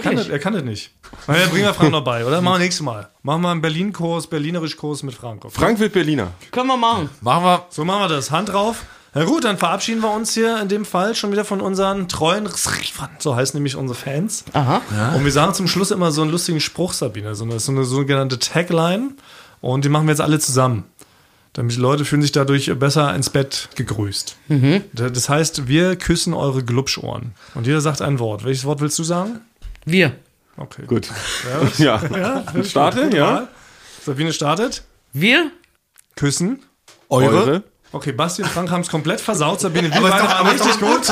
[0.00, 0.90] Kann das, er kann das nicht.
[1.26, 2.40] Na ja, bringen wir Frank noch bei, oder?
[2.40, 3.10] Machen wir nächstes Mal.
[3.22, 5.44] Machen wir einen Berlin-Kurs, Berlinerisch-Kurs mit Frank.
[5.50, 6.32] Frank wird Berliner.
[6.50, 7.10] Können wir machen.
[7.20, 7.66] Machen wir.
[7.68, 8.30] So machen wir das.
[8.30, 8.84] Hand drauf.
[9.14, 12.48] Na gut, dann verabschieden wir uns hier in dem Fall schon wieder von unseren treuen,
[13.18, 14.44] so heißen nämlich unsere Fans.
[14.54, 14.80] Aha.
[15.14, 17.84] Und wir sagen zum Schluss immer so einen lustigen Spruch, Sabine, so eine, so eine
[17.84, 19.10] sogenannte Tagline.
[19.62, 20.84] Und die machen wir jetzt alle zusammen.
[21.54, 24.36] Damit die Leute fühlen sich dadurch besser ins Bett gegrüßt.
[24.92, 27.32] Das heißt, wir küssen eure Glubschohren.
[27.54, 28.44] Und jeder sagt ein Wort.
[28.44, 29.40] Welches Wort willst du sagen?
[29.84, 30.12] Wir.
[30.56, 30.84] Okay.
[30.86, 31.08] Gut.
[31.78, 32.00] Ja.
[32.64, 33.48] Starte, ja.
[34.04, 34.82] Sabine startet.
[35.12, 35.50] Wir?
[36.16, 36.60] Küssen.
[37.08, 37.62] Eure.
[37.94, 39.60] Okay, Basti und Frank haben es komplett versaut.
[39.60, 41.08] Sabine, wir Aber beide doch waren richtig gut.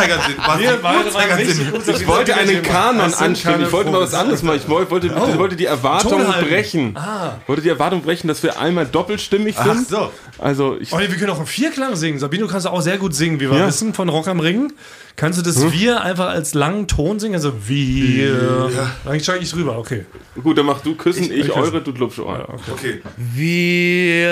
[0.59, 1.89] Wir beide waren richtig gut.
[1.89, 3.37] Ich wollte einen Kanon anstellen.
[3.43, 4.61] keine Ich wollte mal was anderes machen.
[4.63, 5.39] Ich wollte, Oh.
[5.39, 6.97] wollte die Erwartung brechen.
[7.43, 9.89] Ich wollte die Erwartung brechen, dass wir einmal doppelstimmig Ach sind.
[9.89, 10.11] so.
[10.39, 10.91] Also ich.
[10.93, 12.19] Oh, nee, wir können auch im Vierklang singen.
[12.19, 13.67] Sabine, du kannst auch sehr gut singen, wie wir Ja.
[13.67, 14.73] wissen, von Rock am Ring.
[15.17, 17.35] Kannst du das Wir einfach als langen Ton singen?
[17.35, 18.71] Also wir.
[19.05, 20.07] Dann schaue ich rüber, okay.
[20.43, 22.43] Gut, dann mach du küssen, ich, ich eure, du Glubschohren.
[22.73, 23.03] Okay.
[23.19, 24.31] Wir.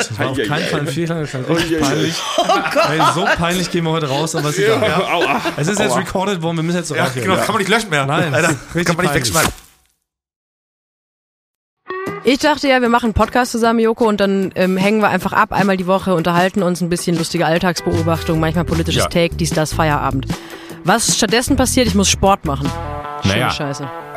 [0.00, 0.66] Das war auf Ei, ei, keinen ei.
[0.66, 1.80] Fall ein Vierklang, das klang richtig ei, ei.
[1.88, 2.14] peinlich.
[2.88, 5.04] Hey, so peinlich gehen wir heute raus, aber es ist egal.
[5.12, 5.40] Aua.
[5.56, 7.12] Es ist jetzt recorded worden, wir müssen jetzt Ja, raus.
[7.14, 8.06] genau, kann man nicht löschen mehr.
[8.06, 9.14] Nein, Alter, kann man nicht peinlich.
[9.14, 9.50] wegschneiden.
[12.24, 15.32] Ich dachte ja, wir machen einen Podcast zusammen, Joko, und dann ähm, hängen wir einfach
[15.32, 19.08] ab, einmal die Woche, unterhalten uns ein bisschen lustige Alltagsbeobachtung, manchmal politisches Ja.
[19.08, 20.26] Take, dies, das, Feierabend.
[20.84, 22.70] Was stattdessen passiert, ich muss Sport machen.
[23.22, 23.50] Schöne Naja.
[23.50, 23.88] Scheiße.